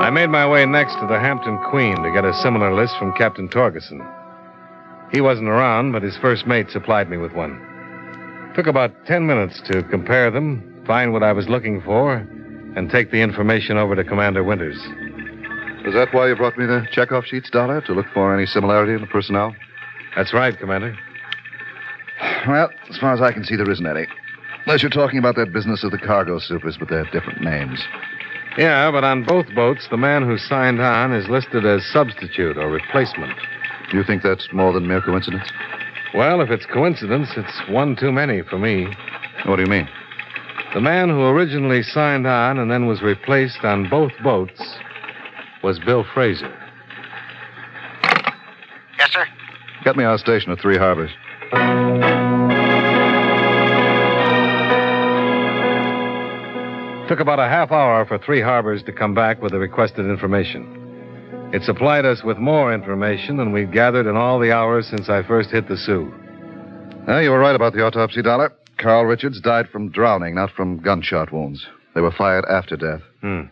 I 0.00 0.10
made 0.10 0.30
my 0.30 0.46
way 0.46 0.64
next 0.64 0.94
to 1.00 1.08
the 1.08 1.18
Hampton 1.18 1.58
Queen 1.70 1.96
to 2.04 2.12
get 2.12 2.24
a 2.24 2.34
similar 2.34 2.72
list 2.72 2.96
from 2.98 3.12
Captain 3.14 3.48
Torgerson. 3.48 4.23
He 5.14 5.20
wasn't 5.20 5.48
around, 5.48 5.92
but 5.92 6.02
his 6.02 6.16
first 6.16 6.44
mate 6.44 6.70
supplied 6.70 7.08
me 7.08 7.16
with 7.16 7.32
one. 7.32 8.52
Took 8.56 8.66
about 8.66 8.90
ten 9.06 9.28
minutes 9.28 9.62
to 9.70 9.84
compare 9.84 10.28
them, 10.28 10.82
find 10.88 11.12
what 11.12 11.22
I 11.22 11.32
was 11.32 11.48
looking 11.48 11.80
for, 11.82 12.16
and 12.76 12.90
take 12.90 13.12
the 13.12 13.22
information 13.22 13.76
over 13.76 13.94
to 13.94 14.02
Commander 14.02 14.42
Winters. 14.42 14.76
Is 15.86 15.94
that 15.94 16.08
why 16.10 16.28
you 16.28 16.34
brought 16.34 16.58
me 16.58 16.66
the 16.66 16.84
checkoff 16.92 17.26
sheets, 17.26 17.48
Dollar? 17.48 17.80
To 17.82 17.92
look 17.92 18.06
for 18.12 18.34
any 18.34 18.44
similarity 18.44 18.94
in 18.94 19.02
the 19.02 19.06
personnel? 19.06 19.54
That's 20.16 20.34
right, 20.34 20.58
Commander. 20.58 20.98
Well, 22.48 22.70
as 22.90 22.98
far 22.98 23.14
as 23.14 23.20
I 23.20 23.30
can 23.30 23.44
see, 23.44 23.54
there 23.54 23.70
isn't 23.70 23.86
any. 23.86 24.06
Unless 24.66 24.82
you're 24.82 24.90
talking 24.90 25.20
about 25.20 25.36
that 25.36 25.52
business 25.52 25.84
of 25.84 25.92
the 25.92 25.98
cargo 25.98 26.40
supers, 26.40 26.76
but 26.76 26.88
they're 26.88 27.08
different 27.12 27.40
names. 27.40 27.80
Yeah, 28.58 28.90
but 28.90 29.04
on 29.04 29.24
both 29.24 29.46
boats, 29.54 29.86
the 29.90 29.96
man 29.96 30.24
who 30.24 30.38
signed 30.38 30.80
on 30.80 31.12
is 31.12 31.28
listed 31.28 31.64
as 31.66 31.84
substitute 31.92 32.56
or 32.56 32.68
replacement. 32.68 33.38
You 33.94 34.02
think 34.02 34.24
that's 34.24 34.48
more 34.52 34.72
than 34.72 34.88
mere 34.88 35.00
coincidence? 35.00 35.48
Well, 36.16 36.40
if 36.40 36.50
it's 36.50 36.66
coincidence, 36.66 37.28
it's 37.36 37.62
one 37.70 37.94
too 37.94 38.10
many 38.10 38.42
for 38.42 38.58
me. 38.58 38.88
What 39.46 39.54
do 39.54 39.62
you 39.62 39.68
mean? 39.68 39.88
The 40.74 40.80
man 40.80 41.10
who 41.10 41.22
originally 41.22 41.84
signed 41.84 42.26
on 42.26 42.58
and 42.58 42.68
then 42.68 42.88
was 42.88 43.02
replaced 43.02 43.62
on 43.62 43.88
both 43.88 44.10
boats 44.24 44.60
was 45.62 45.78
Bill 45.78 46.04
Fraser. 46.12 46.52
Yes, 48.98 49.12
sir? 49.12 49.26
Get 49.84 49.96
me 49.96 50.02
our 50.02 50.18
station 50.18 50.50
at 50.50 50.58
Three 50.58 50.76
Harbors. 50.76 51.10
Took 57.06 57.20
about 57.20 57.38
a 57.38 57.46
half 57.46 57.70
hour 57.70 58.04
for 58.06 58.18
Three 58.18 58.40
Harbors 58.40 58.82
to 58.82 58.92
come 58.92 59.14
back 59.14 59.40
with 59.40 59.52
the 59.52 59.60
requested 59.60 60.06
information. 60.06 60.83
It 61.54 61.62
supplied 61.62 62.04
us 62.04 62.24
with 62.24 62.36
more 62.36 62.74
information 62.74 63.36
than 63.36 63.52
we'd 63.52 63.70
gathered 63.70 64.08
in 64.08 64.16
all 64.16 64.40
the 64.40 64.50
hours 64.50 64.88
since 64.88 65.08
I 65.08 65.22
first 65.22 65.50
hit 65.50 65.68
the 65.68 65.76
Soo. 65.76 66.12
Well, 67.06 67.22
you 67.22 67.30
were 67.30 67.38
right 67.38 67.54
about 67.54 67.74
the 67.74 67.84
autopsy, 67.86 68.22
Dollar. 68.22 68.52
Carl 68.76 69.04
Richards 69.04 69.40
died 69.40 69.68
from 69.68 69.90
drowning, 69.90 70.34
not 70.34 70.50
from 70.50 70.80
gunshot 70.80 71.32
wounds. 71.32 71.64
They 71.94 72.00
were 72.00 72.10
fired 72.10 72.44
after 72.50 72.76
death. 72.76 73.02
Hmm. 73.20 73.42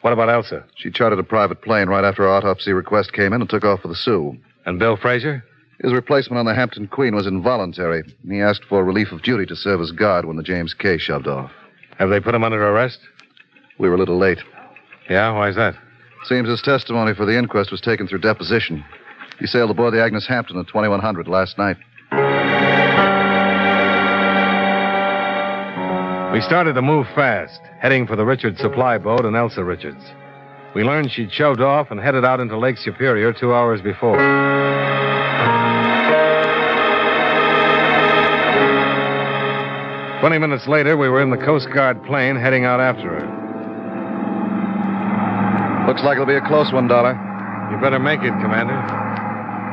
What 0.00 0.12
about 0.12 0.30
Elsa? 0.30 0.64
She 0.74 0.90
chartered 0.90 1.20
a 1.20 1.22
private 1.22 1.62
plane 1.62 1.86
right 1.86 2.02
after 2.02 2.26
our 2.26 2.38
autopsy 2.38 2.72
request 2.72 3.12
came 3.12 3.32
in 3.32 3.40
and 3.40 3.48
took 3.48 3.64
off 3.64 3.82
for 3.82 3.88
the 3.88 3.94
Sioux. 3.94 4.36
And 4.66 4.80
Bill 4.80 4.96
Fraser? 4.96 5.44
His 5.80 5.92
replacement 5.92 6.40
on 6.40 6.46
the 6.46 6.56
Hampton 6.56 6.88
Queen 6.88 7.14
was 7.14 7.28
involuntary. 7.28 8.02
He 8.28 8.40
asked 8.40 8.64
for 8.64 8.84
relief 8.84 9.12
of 9.12 9.22
duty 9.22 9.46
to 9.46 9.54
serve 9.54 9.80
as 9.80 9.92
guard 9.92 10.24
when 10.24 10.36
the 10.36 10.42
James 10.42 10.74
K 10.74 10.98
shoved 10.98 11.28
off. 11.28 11.52
Have 12.00 12.10
they 12.10 12.18
put 12.18 12.34
him 12.34 12.42
under 12.42 12.60
arrest? 12.66 12.98
We 13.78 13.88
were 13.88 13.94
a 13.94 13.98
little 13.98 14.18
late. 14.18 14.40
Yeah, 15.08 15.30
why's 15.30 15.54
that? 15.54 15.76
Seems 16.24 16.48
his 16.48 16.62
testimony 16.62 17.14
for 17.14 17.26
the 17.26 17.36
inquest 17.36 17.70
was 17.70 17.82
taken 17.82 18.08
through 18.08 18.20
deposition. 18.20 18.82
He 19.38 19.46
sailed 19.46 19.70
aboard 19.70 19.92
the 19.92 20.02
Agnes 20.02 20.26
Hampton 20.26 20.58
at 20.58 20.66
2100 20.68 21.28
last 21.28 21.58
night. 21.58 21.76
We 26.32 26.40
started 26.40 26.74
to 26.74 26.82
move 26.82 27.06
fast, 27.14 27.60
heading 27.78 28.06
for 28.06 28.16
the 28.16 28.24
Richards 28.24 28.58
supply 28.58 28.96
boat 28.96 29.26
and 29.26 29.36
Elsa 29.36 29.62
Richards. 29.62 30.02
We 30.74 30.82
learned 30.82 31.12
she'd 31.12 31.30
shoved 31.30 31.60
off 31.60 31.90
and 31.90 32.00
headed 32.00 32.24
out 32.24 32.40
into 32.40 32.58
Lake 32.58 32.78
Superior 32.78 33.32
two 33.32 33.54
hours 33.54 33.82
before. 33.82 34.16
Twenty 40.20 40.38
minutes 40.38 40.66
later, 40.66 40.96
we 40.96 41.10
were 41.10 41.20
in 41.20 41.28
the 41.28 41.36
Coast 41.36 41.68
Guard 41.74 42.02
plane 42.04 42.34
heading 42.34 42.64
out 42.64 42.80
after 42.80 43.10
her. 43.10 43.43
Looks 45.86 46.02
like 46.02 46.16
it'll 46.16 46.26
be 46.26 46.40
a 46.40 46.46
close 46.48 46.72
one, 46.72 46.88
Dollar. 46.88 47.12
You 47.70 47.76
better 47.80 47.98
make 47.98 48.20
it, 48.20 48.32
Commander. 48.40 48.76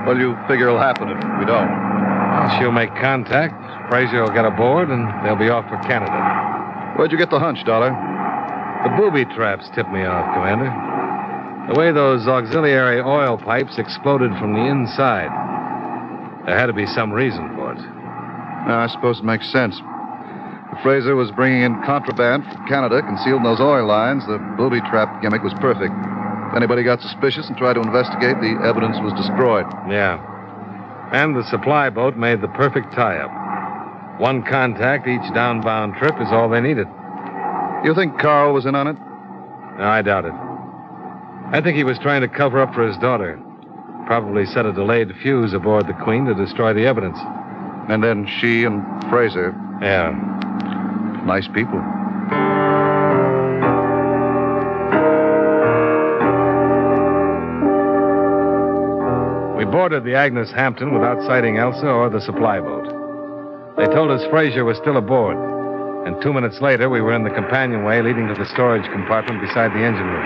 What 0.05 0.15
do 0.15 0.19
you 0.19 0.35
figure 0.47 0.67
it'll 0.67 0.79
happen 0.79 1.07
if 1.07 1.17
we 1.39 1.45
don't? 1.45 1.71
Well, 1.71 2.49
she'll 2.59 2.71
make 2.71 2.89
contact. 2.95 3.55
Fraser 3.89 4.23
will 4.23 4.33
get 4.33 4.45
aboard, 4.45 4.89
and 4.89 5.07
they'll 5.23 5.39
be 5.39 5.49
off 5.49 5.67
for 5.69 5.77
Canada. 5.87 6.11
Where'd 6.97 7.11
you 7.11 7.17
get 7.17 7.29
the 7.29 7.39
hunch, 7.39 7.63
Dollar? 7.65 7.91
The 8.83 8.89
booby 8.97 9.25
traps 9.35 9.69
tipped 9.75 9.91
me 9.91 10.03
off, 10.03 10.33
Commander. 10.33 10.71
The 11.71 11.79
way 11.79 11.91
those 11.91 12.27
auxiliary 12.27 12.99
oil 12.99 13.37
pipes 13.37 13.77
exploded 13.77 14.31
from 14.39 14.53
the 14.53 14.65
inside. 14.65 15.29
There 16.45 16.57
had 16.57 16.67
to 16.67 16.73
be 16.73 16.87
some 16.87 17.11
reason 17.13 17.55
for 17.55 17.73
it. 17.73 17.79
I 17.79 18.87
suppose 18.91 19.19
it 19.19 19.25
makes 19.25 19.51
sense. 19.51 19.79
Fraser 20.81 21.15
was 21.15 21.29
bringing 21.31 21.61
in 21.61 21.81
contraband 21.83 22.43
from 22.45 22.67
Canada 22.67 23.01
concealed 23.01 23.37
in 23.37 23.43
those 23.43 23.59
oil 23.59 23.85
lines, 23.85 24.25
the 24.25 24.37
booby 24.57 24.81
trap 24.89 25.21
gimmick 25.21 25.43
was 25.43 25.53
perfect. 25.61 25.93
If 26.49 26.55
anybody 26.55 26.83
got 26.83 27.01
suspicious 27.01 27.47
and 27.47 27.57
tried 27.57 27.73
to 27.73 27.81
investigate, 27.81 28.35
the 28.41 28.59
evidence 28.65 28.97
was 28.99 29.13
destroyed. 29.13 29.65
Yeah. 29.87 30.19
And 31.13 31.35
the 31.35 31.43
supply 31.43 31.89
boat 31.89 32.17
made 32.17 32.41
the 32.41 32.47
perfect 32.49 32.93
tie 32.93 33.17
up. 33.17 34.19
One 34.19 34.43
contact 34.43 35.07
each 35.07 35.21
downbound 35.33 35.97
trip 35.97 36.15
is 36.19 36.27
all 36.31 36.49
they 36.49 36.61
needed. 36.61 36.87
You 37.83 37.93
think 37.95 38.19
Carl 38.19 38.53
was 38.53 38.65
in 38.65 38.75
on 38.75 38.87
it? 38.87 38.97
No, 39.77 39.85
I 39.85 40.01
doubt 40.01 40.25
it. 40.25 40.33
I 41.53 41.61
think 41.61 41.77
he 41.77 41.83
was 41.83 41.99
trying 41.99 42.21
to 42.21 42.27
cover 42.27 42.59
up 42.59 42.73
for 42.73 42.87
his 42.87 42.97
daughter. 42.97 43.39
Probably 44.07 44.45
set 44.45 44.65
a 44.65 44.73
delayed 44.73 45.11
fuse 45.21 45.53
aboard 45.53 45.87
the 45.87 45.93
Queen 45.93 46.25
to 46.25 46.33
destroy 46.33 46.73
the 46.73 46.85
evidence. 46.85 47.17
And 47.89 48.03
then 48.03 48.27
she 48.39 48.63
and 48.63 48.83
Fraser. 49.09 49.55
Yeah. 49.81 50.30
Nice 51.25 51.47
people. 51.47 51.79
We 59.57 59.65
boarded 59.65 60.03
the 60.03 60.15
Agnes 60.15 60.51
Hampton 60.51 60.93
without 60.93 61.21
sighting 61.27 61.57
Elsa 61.57 61.87
or 61.87 62.09
the 62.09 62.19
supply 62.21 62.59
boat. 62.59 62.87
They 63.77 63.85
told 63.93 64.09
us 64.11 64.25
Fraser 64.29 64.65
was 64.65 64.77
still 64.77 64.97
aboard, 64.97 65.37
and 66.07 66.21
two 66.21 66.33
minutes 66.33 66.59
later 66.61 66.89
we 66.89 67.01
were 67.01 67.13
in 67.13 67.23
the 67.23 67.29
companionway 67.29 68.01
leading 68.01 68.27
to 68.27 68.33
the 68.33 68.45
storage 68.45 68.89
compartment 68.91 69.39
beside 69.39 69.71
the 69.71 69.85
engine 69.85 70.07
room. 70.07 70.25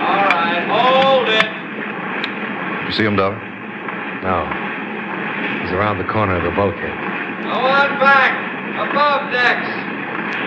All 0.00 0.24
right, 0.28 0.64
hold 0.68 1.28
it. 1.28 1.48
You 2.92 2.98
see 2.98 3.04
him, 3.04 3.16
Dollar? 3.16 3.40
No. 4.20 4.44
He's 5.64 5.72
around 5.72 5.96
the 5.96 6.04
corner 6.12 6.36
of 6.36 6.44
the 6.44 6.52
bulkhead. 6.52 6.92
Go 7.40 7.56
on 7.56 7.88
back, 7.96 8.36
above 8.84 9.32
decks. 9.32 9.64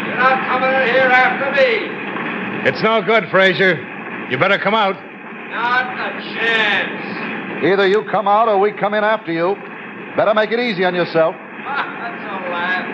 You're 0.05 0.21
not 0.21 0.45
coming 0.45 0.69
in 0.69 0.93
here 0.93 1.09
after 1.09 1.49
me. 1.57 2.69
It's 2.69 2.83
no 2.83 3.01
good, 3.01 3.31
Fraser. 3.31 3.81
You 4.29 4.37
better 4.37 4.59
come 4.59 4.75
out. 4.75 4.93
Not 4.93 5.89
a 5.89 6.21
chance. 6.37 7.65
Either 7.65 7.87
you 7.87 8.05
come 8.11 8.27
out 8.27 8.47
or 8.47 8.59
we 8.59 8.73
come 8.73 8.93
in 8.93 9.03
after 9.03 9.31
you. 9.31 9.55
Better 10.15 10.35
make 10.35 10.51
it 10.51 10.59
easy 10.59 10.85
on 10.85 10.93
yourself. 10.93 11.33
That's 11.65 12.21
a 12.29 12.45
laugh. 12.53 12.85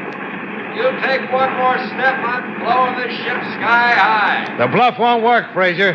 You 0.80 0.88
take 1.04 1.30
one 1.30 1.52
more 1.60 1.76
step, 1.92 2.16
I'm 2.24 2.64
blowing 2.64 2.96
this 3.04 3.18
ship 3.18 3.36
sky 3.60 3.92
high. 4.00 4.56
The 4.58 4.72
bluff 4.72 4.98
won't 4.98 5.26
work, 5.26 5.54
Fraser. 5.54 5.92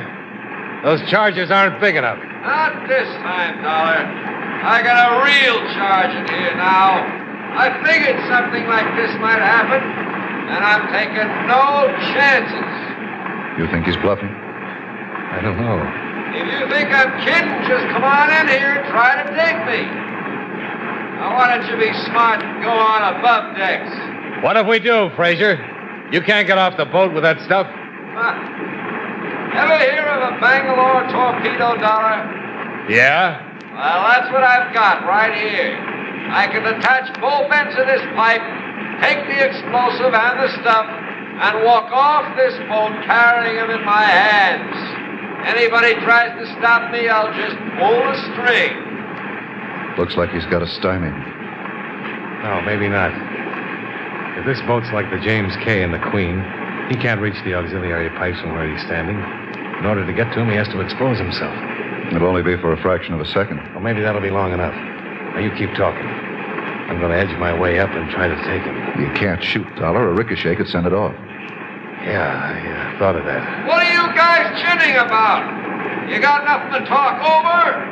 Those 0.85 1.01
charges 1.09 1.51
aren't 1.51 1.81
big 1.81 1.97
enough. 1.97 2.19
Not 2.47 2.87
this 2.87 3.11
time, 3.27 3.59
Dollar. 3.59 4.07
I 4.07 4.79
got 4.79 4.95
a 5.03 5.11
real 5.27 5.59
charge 5.75 6.15
in 6.15 6.31
here 6.31 6.55
now. 6.55 7.03
I 7.59 7.75
figured 7.83 8.23
something 8.31 8.71
like 8.71 8.87
this 8.95 9.11
might 9.19 9.43
happen, 9.43 9.83
and 9.83 10.63
I'm 10.63 10.87
taking 10.95 11.27
no 11.51 11.91
chances. 12.15 12.71
You 13.59 13.67
think 13.67 13.91
he's 13.91 13.99
bluffing? 13.99 14.31
I 14.31 15.43
don't 15.43 15.59
know. 15.59 15.83
If 16.39 16.47
you 16.47 16.71
think 16.71 16.95
I'm 16.95 17.19
kidding, 17.27 17.67
just 17.67 17.83
come 17.91 18.07
on 18.07 18.31
in 18.31 18.47
here 18.47 18.79
and 18.79 18.87
try 18.95 19.19
to 19.19 19.27
dig 19.35 19.57
me. 19.67 19.83
Now, 21.19 21.35
why 21.35 21.51
don't 21.51 21.67
you 21.67 21.75
be 21.83 21.91
smart 22.07 22.47
and 22.47 22.63
go 22.63 22.71
on 22.71 23.19
above 23.19 23.57
decks? 23.59 23.91
What 24.45 24.57
if 24.57 24.69
we 24.71 24.79
do, 24.79 25.11
Fraser? 25.17 25.59
You 26.13 26.23
can't 26.23 26.47
get 26.47 26.59
off 26.59 26.77
the 26.77 26.87
boat 26.87 27.13
with 27.13 27.25
that 27.25 27.43
stuff. 27.43 27.67
Huh. 28.15 28.56
Ever 29.55 29.79
hear 29.79 30.07
of 30.09 30.35
a 30.35 30.41
Bangalore 30.41 31.07
torpedo, 31.13 31.79
Dollar? 31.79 32.19
Yeah? 32.91 33.43
Well, 33.77 34.03
that's 34.09 34.33
what 34.33 34.43
I've 34.43 34.73
got 34.73 35.07
right 35.07 35.35
here. 35.37 35.77
I 36.33 36.49
can 36.49 36.67
attach 36.67 37.13
both 37.21 37.53
ends 37.53 37.77
of 37.79 37.87
this 37.87 38.03
pipe, 38.17 38.43
take 39.05 39.23
the 39.31 39.39
explosive 39.39 40.11
and 40.11 40.37
the 40.41 40.51
stuff, 40.61 40.87
and 40.89 41.65
walk 41.65 41.93
off 41.93 42.25
this 42.37 42.57
boat 42.67 42.97
carrying 43.05 43.57
them 43.57 43.71
in 43.71 43.85
my 43.85 44.03
hands. 44.03 44.75
Anybody 45.47 45.95
tries 46.03 46.35
to 46.41 46.47
stop 46.59 46.91
me, 46.91 47.07
I'll 47.09 47.31
just 47.37 47.57
pull 47.79 48.01
the 48.03 48.17
string. 48.35 48.75
Looks 49.99 50.17
like 50.17 50.31
he's 50.31 50.47
got 50.47 50.63
a 50.63 50.67
stymie. 50.67 51.15
No, 52.43 52.63
maybe 52.67 52.89
not. 52.89 53.13
If 54.39 54.45
this 54.45 54.61
boat's 54.67 54.91
like 54.93 55.11
the 55.11 55.21
James 55.21 55.55
K. 55.65 55.83
and 55.83 55.93
the 55.95 56.03
Queen, 56.11 56.43
he 56.89 56.97
can't 56.97 57.21
reach 57.21 57.37
the 57.45 57.55
auxiliary 57.55 58.11
pipes 58.11 58.41
from 58.41 58.53
where 58.55 58.71
he's 58.71 58.83
standing. 58.87 59.17
In 59.79 59.87
order 59.87 60.07
to 60.07 60.13
get 60.13 60.33
to 60.35 60.41
him, 60.41 60.49
he 60.49 60.57
has 60.57 60.69
to 60.69 60.81
expose 60.81 61.19
himself. 61.19 61.55
It'll 62.15 62.29
only 62.29 62.43
be 62.43 62.57
for 62.57 62.73
a 62.73 62.81
fraction 62.81 63.15
of 63.15 63.21
a 63.21 63.27
second. 63.27 63.59
Well, 63.75 63.83
maybe 63.83 64.01
that'll 64.01 64.23
be 64.23 64.31
long 64.31 64.53
enough. 64.53 64.75
Now, 65.35 65.41
you 65.41 65.51
keep 65.59 65.75
talking. 65.75 66.07
I'm 66.87 67.01
going 67.03 67.11
to 67.11 67.19
edge 67.19 67.37
my 67.39 67.53
way 67.53 67.81
up 67.81 67.91
and 67.91 68.09
try 68.11 68.29
to 68.29 68.37
take 68.47 68.63
him. 68.63 68.79
You 69.03 69.11
can't 69.19 69.43
shoot, 69.43 69.67
Dollar. 69.75 70.09
A 70.11 70.15
ricochet 70.15 70.55
could 70.55 70.69
send 70.69 70.87
it 70.87 70.95
off. 70.95 71.15
Yeah, 72.07 72.23
I 72.23 72.95
uh, 72.95 72.99
thought 73.03 73.17
of 73.19 73.27
that. 73.27 73.67
What 73.67 73.83
are 73.83 73.91
you 73.91 74.07
guys 74.15 74.55
chinning 74.63 74.95
about? 74.95 75.43
You 76.09 76.23
got 76.23 76.47
nothing 76.47 76.79
to 76.79 76.87
talk 76.87 77.19
over? 77.19 77.83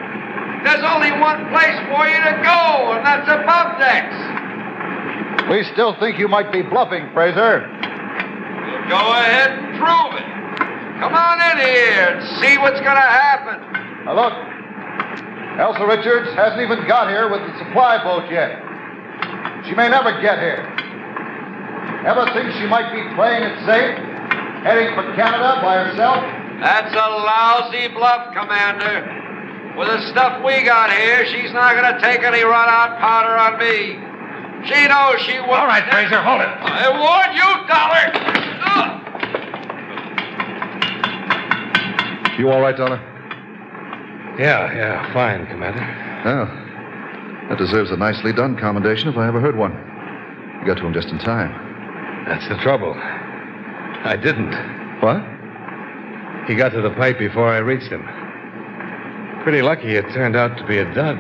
There's 0.62 0.86
only 0.86 1.10
one 1.18 1.50
place 1.50 1.76
for 1.90 2.06
you 2.06 2.22
to 2.22 2.34
go, 2.46 2.94
and 2.94 3.02
that's 3.04 3.26
above 3.26 3.76
decks. 3.82 4.14
We 5.50 5.64
still 5.74 5.98
think 5.98 6.18
you 6.18 6.28
might 6.28 6.52
be 6.52 6.62
bluffing, 6.62 7.10
Fraser. 7.12 7.66
Well, 8.64 8.88
go 8.88 9.02
ahead 9.12 9.50
and 9.52 9.76
prove 9.76 10.12
it. 10.20 10.28
Come 11.00 11.14
on 11.14 11.36
in 11.52 11.58
here 11.64 12.16
and 12.16 12.22
see 12.40 12.56
what's 12.58 12.80
going 12.80 12.96
to 12.96 13.10
happen. 13.12 13.60
Now, 14.04 14.14
look. 14.14 14.34
Elsa 15.58 15.86
Richards 15.86 16.34
hasn't 16.34 16.60
even 16.60 16.86
got 16.88 17.08
here 17.08 17.30
with 17.30 17.40
the 17.46 17.58
supply 17.58 18.02
boat 18.02 18.30
yet. 18.30 18.58
She 19.66 19.74
may 19.74 19.88
never 19.88 20.20
get 20.20 20.38
here. 20.42 20.66
Ever 22.04 22.26
think 22.34 22.52
she 22.58 22.66
might 22.66 22.92
be 22.92 23.00
playing 23.14 23.44
it 23.44 23.56
safe, 23.64 23.96
heading 24.66 24.92
for 24.98 25.06
Canada 25.14 25.62
by 25.62 25.78
herself? 25.86 26.20
That's 26.60 26.92
a 26.92 27.08
lousy 27.22 27.88
bluff, 27.94 28.34
Commander. 28.34 29.76
With 29.78 29.88
the 29.88 30.10
stuff 30.10 30.44
we 30.44 30.62
got 30.64 30.90
here, 30.90 31.24
she's 31.26 31.52
not 31.52 31.74
going 31.74 31.94
to 31.94 32.00
take 32.00 32.22
any 32.22 32.42
run-out 32.42 32.98
powder 32.98 33.38
on 33.38 33.58
me. 33.58 33.98
She 34.66 34.88
knows 34.88 35.20
she 35.22 35.38
won't. 35.38 35.64
All 35.64 35.66
right, 35.66 35.84
Fraser, 35.90 36.20
hold 36.22 36.42
it. 36.42 36.48
I 36.50 36.90
warn 36.92 37.30
you, 37.36 37.50
Dollar. 37.70 38.53
Ugh. 38.74 39.00
You 42.38 42.50
all 42.50 42.60
right, 42.60 42.76
Dollar? 42.76 42.98
Yeah, 44.38 44.74
yeah, 44.74 45.12
fine, 45.12 45.46
Commander. 45.46 45.80
Well, 46.24 46.46
that 47.48 47.58
deserves 47.58 47.90
a 47.90 47.96
nicely 47.96 48.32
done 48.32 48.56
commendation 48.58 49.08
if 49.08 49.16
I 49.16 49.28
ever 49.28 49.40
heard 49.40 49.56
one. 49.56 49.72
You 50.60 50.66
got 50.66 50.78
to 50.78 50.86
him 50.86 50.92
just 50.92 51.08
in 51.08 51.18
time. 51.18 51.52
That's 52.26 52.48
the 52.48 52.56
trouble. 52.62 52.94
I 52.94 54.16
didn't. 54.16 54.52
What? 55.00 55.22
He 56.48 56.56
got 56.56 56.70
to 56.70 56.82
the 56.82 56.90
pipe 56.90 57.18
before 57.18 57.48
I 57.48 57.58
reached 57.58 57.92
him. 57.92 58.02
Pretty 59.44 59.62
lucky 59.62 59.94
it 59.94 60.04
turned 60.12 60.36
out 60.36 60.56
to 60.58 60.66
be 60.66 60.78
a 60.78 60.94
dud. 60.94 61.18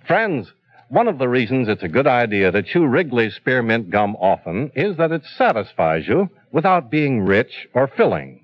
Friends, 0.07 0.51
one 0.89 1.07
of 1.07 1.19
the 1.19 1.27
reasons 1.29 1.69
it's 1.69 1.83
a 1.83 1.87
good 1.87 2.07
idea 2.07 2.51
to 2.51 2.63
chew 2.63 2.87
Wrigley's 2.87 3.35
spearmint 3.35 3.91
gum 3.91 4.15
often 4.15 4.71
is 4.73 4.97
that 4.97 5.11
it 5.11 5.21
satisfies 5.37 6.07
you 6.07 6.27
without 6.51 6.89
being 6.89 7.21
rich 7.21 7.67
or 7.75 7.87
filling. 7.87 8.40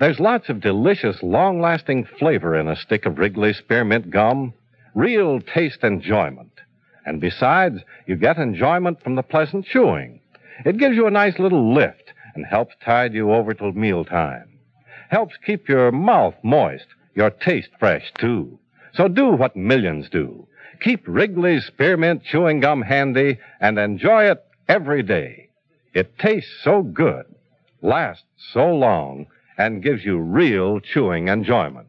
There's 0.00 0.20
lots 0.20 0.48
of 0.48 0.60
delicious, 0.60 1.22
long 1.22 1.60
lasting 1.60 2.06
flavor 2.18 2.58
in 2.58 2.68
a 2.68 2.76
stick 2.76 3.06
of 3.06 3.18
Wrigley's 3.18 3.58
spearmint 3.58 4.10
gum, 4.10 4.54
real 4.94 5.40
taste 5.40 5.84
enjoyment. 5.84 6.52
And 7.04 7.20
besides, 7.20 7.80
you 8.06 8.16
get 8.16 8.38
enjoyment 8.38 9.02
from 9.02 9.16
the 9.16 9.22
pleasant 9.22 9.66
chewing. 9.66 10.20
It 10.64 10.78
gives 10.78 10.96
you 10.96 11.06
a 11.06 11.10
nice 11.10 11.38
little 11.38 11.74
lift 11.74 12.12
and 12.34 12.46
helps 12.46 12.74
tide 12.84 13.12
you 13.12 13.32
over 13.32 13.54
till 13.54 13.72
mealtime. 13.72 14.58
Helps 15.10 15.36
keep 15.44 15.68
your 15.68 15.92
mouth 15.92 16.34
moist, 16.42 16.86
your 17.14 17.30
taste 17.30 17.70
fresh, 17.78 18.12
too. 18.18 18.58
So 18.94 19.08
do 19.08 19.28
what 19.28 19.56
millions 19.56 20.08
do. 20.08 20.46
Keep 20.80 21.06
Wrigley's 21.06 21.66
Spearmint 21.66 22.24
Chewing 22.24 22.60
Gum 22.60 22.82
handy 22.82 23.38
and 23.60 23.78
enjoy 23.78 24.30
it 24.30 24.42
every 24.68 25.02
day. 25.02 25.50
It 25.94 26.18
tastes 26.18 26.50
so 26.62 26.82
good, 26.82 27.26
lasts 27.82 28.24
so 28.52 28.74
long, 28.74 29.26
and 29.58 29.82
gives 29.82 30.04
you 30.04 30.18
real 30.18 30.80
chewing 30.80 31.28
enjoyment. 31.28 31.88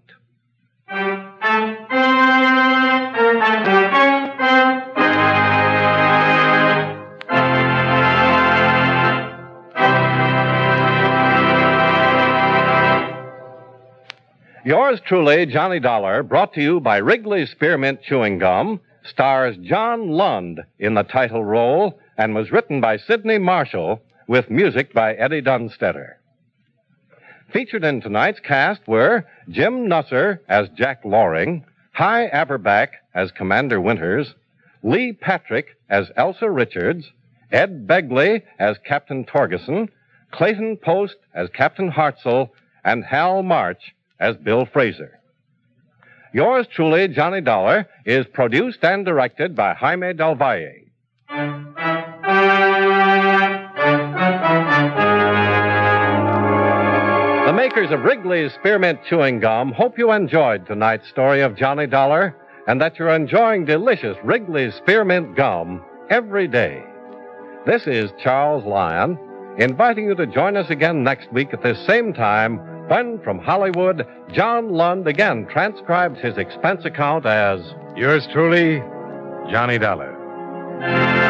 Yours 14.66 15.02
truly, 15.06 15.46
Johnny 15.46 15.82
Dollar, 15.82 16.24
brought 16.24 16.54
to 16.54 16.62
you 16.62 16.80
by 16.80 16.98
Wrigley's 16.98 17.52
Spearmint 17.52 18.02
Chewing 18.02 18.38
Gum, 18.40 18.80
stars 19.04 19.58
John 19.58 20.12
Lund 20.12 20.62
in 20.80 20.94
the 20.94 21.04
title 21.04 21.44
role 21.44 22.00
and 22.18 22.34
was 22.34 22.50
written 22.50 22.80
by 22.80 22.96
Sidney 22.96 23.40
Marshall 23.40 24.02
with 24.28 24.50
music 24.50 24.94
by 24.94 25.16
Eddie 25.16 25.42
Dunstedter. 25.42 26.18
Featured 27.54 27.84
in 27.84 28.02
tonight's 28.02 28.40
cast 28.40 28.82
were 28.88 29.26
Jim 29.48 29.88
Nusser 29.88 30.40
as 30.50 30.70
Jack 30.70 31.06
Loring, 31.06 31.64
Hy 31.92 32.28
Averback 32.34 32.88
as 33.14 33.32
Commander 33.32 33.80
Winters, 33.80 34.34
Lee 34.82 35.14
Patrick 35.14 35.68
as 35.88 36.12
Elsa 36.18 36.50
Richards, 36.50 37.12
Ed 37.52 37.86
Begley 37.88 38.42
as 38.58 38.80
Captain 38.84 39.24
Torgerson, 39.24 39.88
Clayton 40.32 40.78
Post 40.78 41.18
as 41.36 41.48
Captain 41.52 41.92
Hartzell, 41.92 42.50
and 42.84 43.06
Hal 43.06 43.44
March 43.44 43.94
as 44.20 44.36
Bill 44.38 44.66
Fraser. 44.66 45.20
Yours 46.34 46.66
truly, 46.74 47.08
Johnny 47.08 47.42
Dollar, 47.42 47.88
is 48.04 48.26
produced 48.34 48.84
and 48.84 49.06
directed 49.06 49.56
by 49.56 49.76
Jaime 49.76 50.14
Del 50.14 50.34
Valle. 50.34 50.74
Makers 57.64 57.92
of 57.92 58.02
Wrigley's 58.02 58.52
Spearmint 58.56 59.00
Chewing 59.10 59.40
Gum 59.40 59.72
hope 59.72 59.98
you 59.98 60.12
enjoyed 60.12 60.66
tonight's 60.66 61.08
story 61.08 61.40
of 61.40 61.56
Johnny 61.56 61.88
Dollar 61.88 62.36
and 62.68 62.82
that 62.82 63.00
you're 63.00 63.16
enjoying 63.16 63.64
delicious 63.64 64.18
Wrigley's 64.22 64.76
Spearmint 64.76 65.38
Gum 65.38 65.82
every 66.10 66.46
day. 66.46 66.84
This 67.66 67.88
is 67.88 68.12
Charles 68.22 68.66
Lyon 68.66 69.18
inviting 69.58 70.08
you 70.08 70.16
to 70.16 70.28
join 70.28 70.58
us 70.58 70.70
again 70.70 71.06
next 71.06 71.32
week 71.32 71.54
at 71.54 71.64
this 71.64 71.78
same 71.88 72.12
time 72.12 72.58
when, 72.90 73.22
from 73.24 73.40
Hollywood, 73.40 74.06
John 74.34 74.74
Lund 74.74 75.08
again 75.08 75.48
transcribes 75.50 76.20
his 76.20 76.38
expense 76.38 76.84
account 76.84 77.26
as 77.26 77.62
Yours 77.96 78.28
truly, 78.34 78.80
Johnny 79.50 79.78
Dollar. 79.78 81.23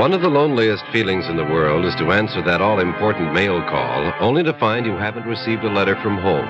One 0.00 0.14
of 0.14 0.22
the 0.22 0.30
loneliest 0.30 0.86
feelings 0.86 1.28
in 1.28 1.36
the 1.36 1.44
world 1.44 1.84
is 1.84 1.94
to 1.96 2.10
answer 2.10 2.40
that 2.40 2.62
all 2.62 2.80
important 2.80 3.34
mail 3.34 3.60
call 3.68 4.14
only 4.18 4.42
to 4.44 4.54
find 4.54 4.86
you 4.86 4.96
haven't 4.96 5.26
received 5.26 5.62
a 5.62 5.68
letter 5.68 5.94
from 5.96 6.16
home. 6.16 6.48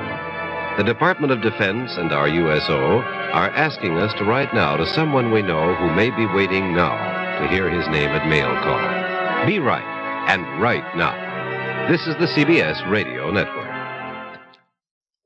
The 0.77 0.85
Department 0.85 1.33
of 1.33 1.43
Defense 1.43 1.97
and 1.97 2.13
our 2.13 2.29
USO 2.29 2.99
are 3.01 3.51
asking 3.51 3.99
us 3.99 4.15
to 4.19 4.25
write 4.25 4.55
now 4.55 4.77
to 4.77 4.87
someone 4.95 5.33
we 5.33 5.43
know 5.43 5.75
who 5.75 5.93
may 5.93 6.11
be 6.11 6.27
waiting 6.27 6.77
now 6.77 6.95
to 7.41 7.49
hear 7.49 7.69
his 7.69 7.89
name 7.89 8.11
at 8.11 8.29
mail 8.29 8.55
call. 8.63 9.47
Be 9.49 9.59
right 9.59 9.83
and 10.29 10.63
write 10.63 10.97
now. 10.97 11.89
This 11.91 12.07
is 12.07 12.15
the 12.19 12.27
CBS 12.27 12.89
Radio 12.89 13.33
Network. 13.33 13.67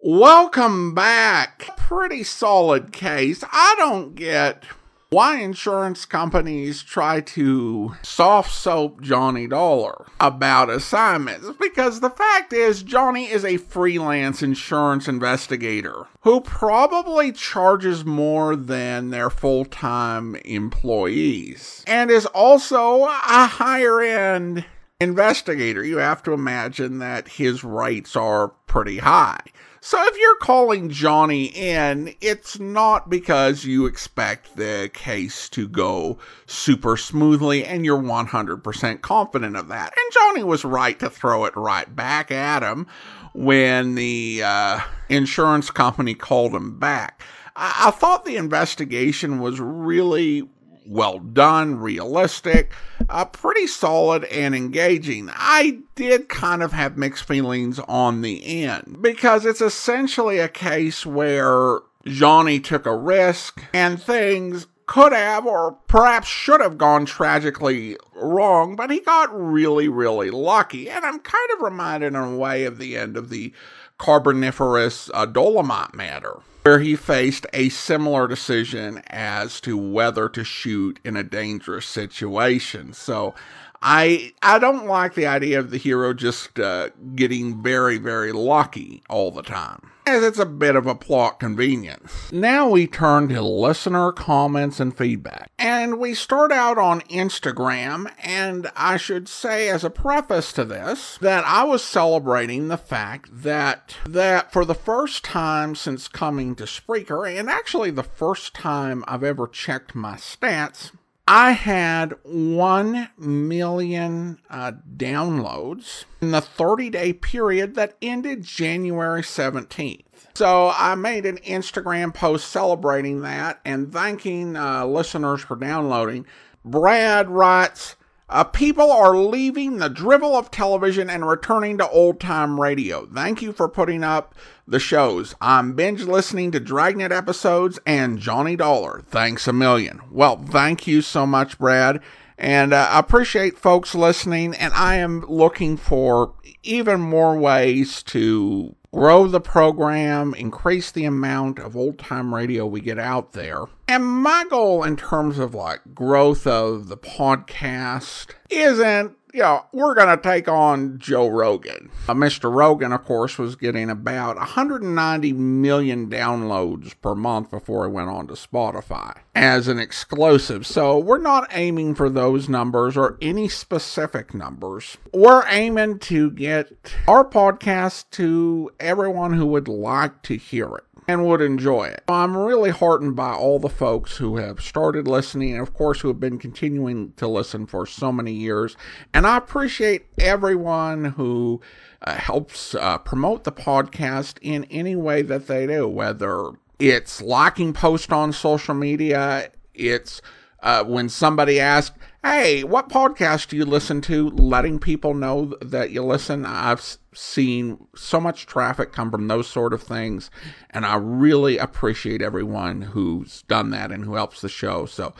Welcome 0.00 0.94
back. 0.94 1.76
Pretty 1.76 2.22
solid 2.22 2.90
case. 2.90 3.44
I 3.52 3.74
don't 3.76 4.14
get 4.14 4.64
why 5.14 5.38
insurance 5.38 6.04
companies 6.04 6.82
try 6.82 7.20
to 7.20 7.94
soft 8.02 8.50
soap 8.50 9.00
Johnny 9.00 9.46
Dollar 9.46 10.06
about 10.18 10.68
assignments 10.68 11.46
because 11.60 12.00
the 12.00 12.10
fact 12.10 12.52
is 12.52 12.82
Johnny 12.82 13.30
is 13.30 13.44
a 13.44 13.58
freelance 13.58 14.42
insurance 14.42 15.06
investigator 15.06 16.08
who 16.22 16.40
probably 16.40 17.30
charges 17.30 18.04
more 18.04 18.56
than 18.56 19.10
their 19.10 19.30
full-time 19.30 20.34
employees 20.44 21.84
and 21.86 22.10
is 22.10 22.26
also 22.26 23.04
a 23.04 23.46
higher 23.46 24.00
end 24.00 24.64
investigator. 25.00 25.84
You 25.84 25.98
have 25.98 26.24
to 26.24 26.32
imagine 26.32 26.98
that 26.98 27.28
his 27.28 27.62
rates 27.62 28.16
are 28.16 28.48
pretty 28.66 28.98
high. 28.98 29.42
So 29.86 30.02
if 30.06 30.16
you're 30.18 30.36
calling 30.36 30.88
Johnny 30.88 31.44
in, 31.44 32.14
it's 32.22 32.58
not 32.58 33.10
because 33.10 33.66
you 33.66 33.84
expect 33.84 34.56
the 34.56 34.90
case 34.94 35.46
to 35.50 35.68
go 35.68 36.18
super 36.46 36.96
smoothly 36.96 37.66
and 37.66 37.84
you're 37.84 38.00
100% 38.00 39.02
confident 39.02 39.56
of 39.56 39.68
that. 39.68 39.92
And 39.94 40.12
Johnny 40.14 40.42
was 40.42 40.64
right 40.64 40.98
to 41.00 41.10
throw 41.10 41.44
it 41.44 41.54
right 41.54 41.94
back 41.94 42.30
at 42.30 42.62
him 42.62 42.86
when 43.34 43.94
the 43.94 44.40
uh, 44.42 44.80
insurance 45.10 45.70
company 45.70 46.14
called 46.14 46.54
him 46.54 46.78
back. 46.78 47.20
I-, 47.54 47.88
I 47.88 47.90
thought 47.90 48.24
the 48.24 48.38
investigation 48.38 49.38
was 49.38 49.60
really 49.60 50.48
well 50.86 51.18
done, 51.18 51.76
realistic, 51.76 52.72
uh, 53.08 53.24
pretty 53.24 53.66
solid 53.66 54.24
and 54.24 54.54
engaging. 54.54 55.30
I 55.32 55.80
did 55.94 56.28
kind 56.28 56.62
of 56.62 56.72
have 56.72 56.96
mixed 56.96 57.24
feelings 57.24 57.78
on 57.80 58.22
the 58.22 58.64
end 58.64 58.98
because 59.00 59.46
it's 59.46 59.60
essentially 59.60 60.38
a 60.38 60.48
case 60.48 61.06
where 61.06 61.80
Johnny 62.04 62.60
took 62.60 62.86
a 62.86 62.96
risk 62.96 63.62
and 63.72 64.00
things 64.00 64.66
could 64.86 65.12
have 65.12 65.46
or 65.46 65.72
perhaps 65.88 66.28
should 66.28 66.60
have 66.60 66.76
gone 66.76 67.06
tragically 67.06 67.96
wrong, 68.14 68.76
but 68.76 68.90
he 68.90 69.00
got 69.00 69.28
really, 69.32 69.88
really 69.88 70.30
lucky. 70.30 70.90
And 70.90 71.04
I'm 71.04 71.20
kind 71.20 71.50
of 71.54 71.62
reminded 71.62 72.08
in 72.08 72.16
a 72.16 72.36
way 72.36 72.64
of 72.64 72.78
the 72.78 72.96
end 72.96 73.16
of 73.16 73.30
the 73.30 73.52
Carboniferous 73.98 75.10
uh, 75.14 75.24
Dolomite 75.24 75.94
matter 75.94 76.40
where 76.64 76.78
he 76.78 76.96
faced 76.96 77.46
a 77.52 77.68
similar 77.68 78.26
decision 78.26 79.02
as 79.08 79.60
to 79.60 79.76
whether 79.76 80.30
to 80.30 80.42
shoot 80.42 80.98
in 81.04 81.14
a 81.14 81.22
dangerous 81.22 81.86
situation. 81.86 82.94
So 82.94 83.34
I 83.82 84.32
I 84.42 84.58
don't 84.58 84.86
like 84.86 85.14
the 85.14 85.26
idea 85.26 85.58
of 85.58 85.70
the 85.70 85.76
hero 85.76 86.14
just 86.14 86.58
uh, 86.58 86.88
getting 87.14 87.62
very 87.62 87.98
very 87.98 88.32
lucky 88.32 89.02
all 89.10 89.30
the 89.30 89.42
time. 89.42 89.90
As 90.06 90.22
it's 90.22 90.38
a 90.38 90.44
bit 90.44 90.76
of 90.76 90.86
a 90.86 90.94
plot 90.94 91.40
convenience. 91.40 92.30
Now 92.30 92.68
we 92.68 92.86
turn 92.86 93.28
to 93.28 93.40
listener 93.40 94.12
comments 94.12 94.78
and 94.78 94.94
feedback. 94.94 95.50
And 95.58 95.98
we 95.98 96.12
start 96.14 96.52
out 96.52 96.76
on 96.76 97.00
Instagram, 97.02 98.12
and 98.22 98.70
I 98.76 98.98
should 98.98 99.28
say 99.28 99.70
as 99.70 99.82
a 99.82 99.88
preface 99.88 100.52
to 100.54 100.64
this 100.64 101.16
that 101.22 101.44
I 101.46 101.64
was 101.64 101.82
celebrating 101.82 102.68
the 102.68 102.76
fact 102.76 103.30
that 103.42 103.96
that 104.06 104.52
for 104.52 104.66
the 104.66 104.74
first 104.74 105.24
time 105.24 105.74
since 105.74 106.06
coming 106.06 106.54
to 106.56 106.64
Spreaker, 106.64 107.26
and 107.26 107.48
actually 107.48 107.90
the 107.90 108.02
first 108.02 108.52
time 108.52 109.04
I've 109.08 109.24
ever 109.24 109.46
checked 109.46 109.94
my 109.94 110.16
stats, 110.16 110.90
I 111.26 111.52
had 111.52 112.14
1 112.24 113.08
million 113.16 114.38
uh, 114.50 114.72
downloads 114.96 116.04
in 116.20 116.32
the 116.32 116.42
30 116.42 116.90
day 116.90 117.12
period 117.14 117.74
that 117.76 117.96
ended 118.02 118.42
January 118.42 119.22
17th. 119.22 120.04
So 120.34 120.72
I 120.76 120.94
made 120.96 121.24
an 121.24 121.38
Instagram 121.38 122.12
post 122.12 122.48
celebrating 122.48 123.22
that 123.22 123.60
and 123.64 123.90
thanking 123.92 124.56
uh, 124.56 124.84
listeners 124.84 125.40
for 125.40 125.56
downloading. 125.56 126.26
Brad 126.62 127.30
writes, 127.30 127.96
uh, 128.28 128.44
people 128.44 128.90
are 128.90 129.16
leaving 129.16 129.76
the 129.76 129.90
drivel 129.90 130.34
of 130.34 130.50
television 130.50 131.10
and 131.10 131.28
returning 131.28 131.78
to 131.78 131.88
old 131.88 132.20
time 132.20 132.60
radio. 132.60 133.06
Thank 133.06 133.42
you 133.42 133.52
for 133.52 133.68
putting 133.68 134.02
up 134.02 134.34
the 134.66 134.80
shows. 134.80 135.34
I'm 135.40 135.74
binge 135.74 136.04
listening 136.04 136.50
to 136.52 136.60
Dragnet 136.60 137.12
episodes 137.12 137.78
and 137.86 138.18
Johnny 138.18 138.56
Dollar. 138.56 139.02
Thanks 139.06 139.46
a 139.46 139.52
million. 139.52 140.00
Well, 140.10 140.42
thank 140.42 140.86
you 140.86 141.02
so 141.02 141.26
much, 141.26 141.58
Brad. 141.58 142.00
And 142.38 142.72
uh, 142.72 142.88
I 142.90 142.98
appreciate 142.98 143.58
folks 143.58 143.94
listening, 143.94 144.54
and 144.54 144.72
I 144.74 144.96
am 144.96 145.20
looking 145.28 145.76
for 145.76 146.34
even 146.62 147.00
more 147.00 147.38
ways 147.38 148.02
to 148.04 148.74
grow 148.94 149.26
the 149.26 149.40
program, 149.40 150.32
increase 150.34 150.92
the 150.92 151.04
amount 151.04 151.58
of 151.58 151.76
old 151.76 151.98
time 151.98 152.32
radio 152.32 152.64
we 152.64 152.80
get 152.80 152.96
out 152.96 153.32
there. 153.32 153.64
And 153.88 154.06
my 154.06 154.44
goal 154.48 154.84
in 154.84 154.96
terms 154.96 155.36
of 155.40 155.52
like 155.52 155.80
growth 155.92 156.46
of 156.46 156.86
the 156.86 156.96
podcast 156.96 158.28
isn't 158.50 159.16
you 159.34 159.40
know, 159.40 159.64
we're 159.72 159.96
going 159.96 160.16
to 160.16 160.22
take 160.22 160.46
on 160.46 160.96
Joe 160.96 161.26
Rogan. 161.26 161.90
Uh, 162.08 162.14
Mr. 162.14 162.54
Rogan, 162.54 162.92
of 162.92 163.04
course, 163.04 163.36
was 163.36 163.56
getting 163.56 163.90
about 163.90 164.36
190 164.36 165.32
million 165.32 166.08
downloads 166.08 166.94
per 167.02 167.16
month 167.16 167.50
before 167.50 167.84
he 167.84 167.92
went 167.92 168.08
on 168.08 168.28
to 168.28 168.34
Spotify 168.34 169.16
as 169.34 169.66
an 169.66 169.80
exclusive. 169.80 170.64
So 170.64 170.96
we're 171.00 171.18
not 171.18 171.48
aiming 171.50 171.96
for 171.96 172.08
those 172.08 172.48
numbers 172.48 172.96
or 172.96 173.18
any 173.20 173.48
specific 173.48 174.34
numbers. 174.34 174.98
We're 175.12 175.44
aiming 175.48 175.98
to 176.00 176.30
get 176.30 176.94
our 177.08 177.24
podcast 177.24 178.04
to 178.12 178.70
everyone 178.78 179.32
who 179.32 179.46
would 179.46 179.66
like 179.66 180.22
to 180.22 180.36
hear 180.36 180.76
it 180.76 180.84
and 181.06 181.26
would 181.26 181.40
enjoy 181.40 181.84
it. 181.84 182.02
I'm 182.08 182.36
really 182.36 182.70
heartened 182.70 183.16
by 183.16 183.32
all 183.32 183.58
the 183.58 183.68
folks 183.68 184.16
who 184.16 184.36
have 184.36 184.60
started 184.60 185.06
listening 185.06 185.52
and, 185.52 185.60
of 185.60 185.74
course, 185.74 186.00
who 186.00 186.08
have 186.08 186.20
been 186.20 186.38
continuing 186.38 187.12
to 187.16 187.28
listen 187.28 187.66
for 187.66 187.86
so 187.86 188.10
many 188.10 188.32
years. 188.32 188.76
And 189.12 189.26
I 189.26 189.36
appreciate 189.36 190.06
everyone 190.18 191.04
who 191.04 191.60
uh, 192.02 192.14
helps 192.14 192.74
uh, 192.74 192.98
promote 192.98 193.44
the 193.44 193.52
podcast 193.52 194.38
in 194.40 194.64
any 194.64 194.96
way 194.96 195.22
that 195.22 195.46
they 195.46 195.66
do, 195.66 195.86
whether 195.88 196.50
it's 196.78 197.22
liking 197.22 197.72
posts 197.72 198.12
on 198.12 198.32
social 198.32 198.74
media, 198.74 199.50
it's 199.74 200.20
uh, 200.62 200.82
when 200.84 201.08
somebody 201.08 201.60
asks, 201.60 201.96
Hey, 202.24 202.64
what 202.64 202.88
podcast 202.88 203.48
do 203.48 203.56
you 203.58 203.66
listen 203.66 204.00
to? 204.00 204.30
Letting 204.30 204.78
people 204.78 205.12
know 205.12 205.58
that 205.60 205.90
you 205.90 206.02
listen. 206.02 206.46
I've 206.46 206.96
seen 207.12 207.86
so 207.94 208.18
much 208.18 208.46
traffic 208.46 208.92
come 208.92 209.10
from 209.10 209.28
those 209.28 209.46
sort 209.46 209.74
of 209.74 209.82
things, 209.82 210.30
and 210.70 210.86
I 210.86 210.94
really 210.96 211.58
appreciate 211.58 212.22
everyone 212.22 212.80
who's 212.80 213.42
done 213.42 213.68
that 213.72 213.92
and 213.92 214.06
who 214.06 214.14
helps 214.14 214.40
the 214.40 214.48
show. 214.48 214.86
So, 214.86 215.12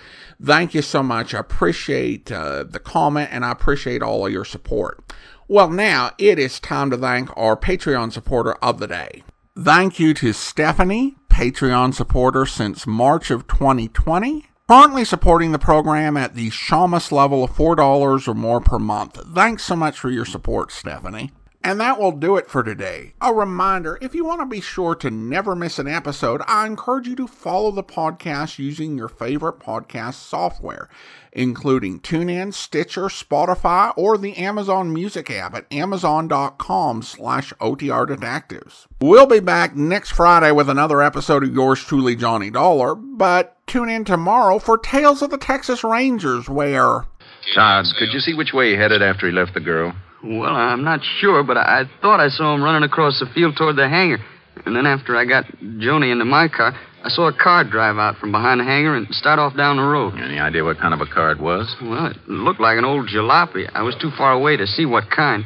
thank 0.42 0.72
you 0.72 0.80
so 0.80 1.02
much. 1.02 1.34
I 1.34 1.40
appreciate 1.40 2.32
uh, 2.32 2.64
the 2.64 2.80
comment 2.80 3.28
and 3.30 3.44
I 3.44 3.50
appreciate 3.50 4.00
all 4.00 4.24
of 4.24 4.32
your 4.32 4.46
support. 4.46 5.12
Well, 5.46 5.68
now 5.68 6.12
it 6.16 6.38
is 6.38 6.59
time 6.59 6.88
to 6.90 6.96
thank 6.96 7.28
our 7.36 7.55
Patreon 7.55 8.14
supporter 8.14 8.55
of 8.55 8.78
the 8.78 8.86
day. 8.86 9.24
Thank 9.59 10.00
you 10.00 10.14
to 10.14 10.32
Stephanie, 10.32 11.16
Patreon 11.28 11.92
supporter 11.92 12.46
since 12.46 12.86
March 12.86 13.30
of 13.30 13.46
2020 13.46 14.46
currently 14.69 15.05
supporting 15.05 15.53
the 15.53 15.59
program 15.59 16.17
at 16.17 16.35
the 16.35 16.51
Shamus 16.51 17.12
level 17.12 17.45
of 17.45 17.51
$4 17.51 18.29
or 18.29 18.35
more 18.35 18.61
per 18.61 18.79
month. 18.79 19.21
Thanks 19.35 19.65
so 19.65 19.77
much 19.77 19.99
for 19.99 20.11
your 20.11 20.25
support, 20.25 20.73
Stephanie. 20.73 21.33
And 21.65 21.81
that 21.81 21.99
will 21.99 22.12
do 22.12 22.37
it 22.37 22.51
for 22.51 22.62
today. 22.62 23.15
A 23.23 23.33
reminder 23.33 23.99
if 24.03 24.15
you 24.15 24.23
want 24.23 24.43
to 24.43 24.47
be 24.47 24.61
sure 24.61 24.95
to 24.97 25.11
never 25.11 25.57
miss 25.57 25.79
an 25.79 25.89
episode, 25.89 26.43
I 26.47 26.67
encourage 26.67 27.09
you 27.09 27.17
to 27.17 27.27
follow 27.27 27.71
the 27.71 27.83
podcast 27.83 28.59
using 28.59 28.99
your 28.99 29.09
favorite 29.09 29.61
podcast 29.61 30.15
software, 30.17 30.91
including 31.33 32.01
TuneIn, 32.01 32.53
Stitcher, 32.53 33.05
Spotify, 33.05 33.95
or 33.97 34.19
the 34.19 34.37
Amazon 34.37 34.93
Music 34.93 35.31
app 35.31 35.55
at 35.55 35.73
amazon.com 35.73 37.01
slash 37.01 37.55
OTR 37.55 38.09
Detectives. 38.09 38.87
We'll 39.01 39.25
be 39.25 39.41
back 39.41 39.75
next 39.75 40.11
Friday 40.11 40.53
with 40.53 40.69
another 40.69 41.01
episode 41.01 41.45
of 41.45 41.55
yours 41.55 41.83
truly, 41.83 42.15
Johnny 42.15 42.51
Dollar, 42.51 42.95
but 42.95 43.57
tune 43.67 43.89
in 43.89 44.05
tomorrow 44.05 44.59
for 44.59 44.77
Tales 44.77 45.23
of 45.23 45.31
the 45.31 45.39
Texas 45.39 45.83
Rangers, 45.83 46.47
where. 46.47 47.07
Todd, 47.55 47.87
could 47.99 48.12
you 48.12 48.21
see 48.21 48.35
which 48.35 48.53
way 48.53 48.73
he 48.73 48.77
headed 48.77 49.01
after 49.01 49.27
he 49.27 49.33
left 49.33 49.55
the 49.55 49.61
girl? 49.61 49.95
Well, 50.25 50.55
I'm 50.55 50.85
not 50.85 51.01
sure, 51.20 51.43
but 51.43 51.59
I, 51.59 51.83
I 51.83 52.01
thought 52.01 52.18
I 52.18 52.29
saw 52.29 52.55
him 52.55 52.62
running 52.62 52.83
across 52.83 53.20
the 53.20 53.27
field 53.35 53.57
toward 53.57 53.77
the 53.77 53.89
hangar. 53.89 54.18
And 54.64 54.75
then 54.75 54.87
after 54.87 55.16
I 55.16 55.27
got 55.27 55.45
Joni 55.62 56.11
into 56.11 56.25
my 56.25 56.49
car, 56.49 56.72
I 57.05 57.11
saw 57.11 57.29
a 57.29 57.33
car 57.37 57.64
drive 57.64 57.99
out 57.99 58.16
from 58.16 58.33
behind 58.33 58.61
the 58.61 58.64
hangar 58.64 58.97
and 58.97 59.07
start 59.11 59.39
off 59.39 59.55
down 59.55 59.77
the 59.77 59.83
road. 59.83 60.14
Any 60.16 60.39
idea 60.39 60.64
what 60.64 60.79
kind 60.79 60.95
of 60.95 61.01
a 61.01 61.07
car 61.07 61.33
it 61.33 61.41
was? 61.41 61.77
Well, 61.83 62.07
it 62.07 62.16
looked 62.27 62.61
like 62.61 62.79
an 62.79 62.85
old 62.87 63.09
jalopy. 63.09 63.68
I 63.75 63.83
was 63.83 63.95
too 64.01 64.11
far 64.16 64.33
away 64.33 64.57
to 64.57 64.66
see 64.66 64.87
what 64.87 65.11
kind. 65.14 65.45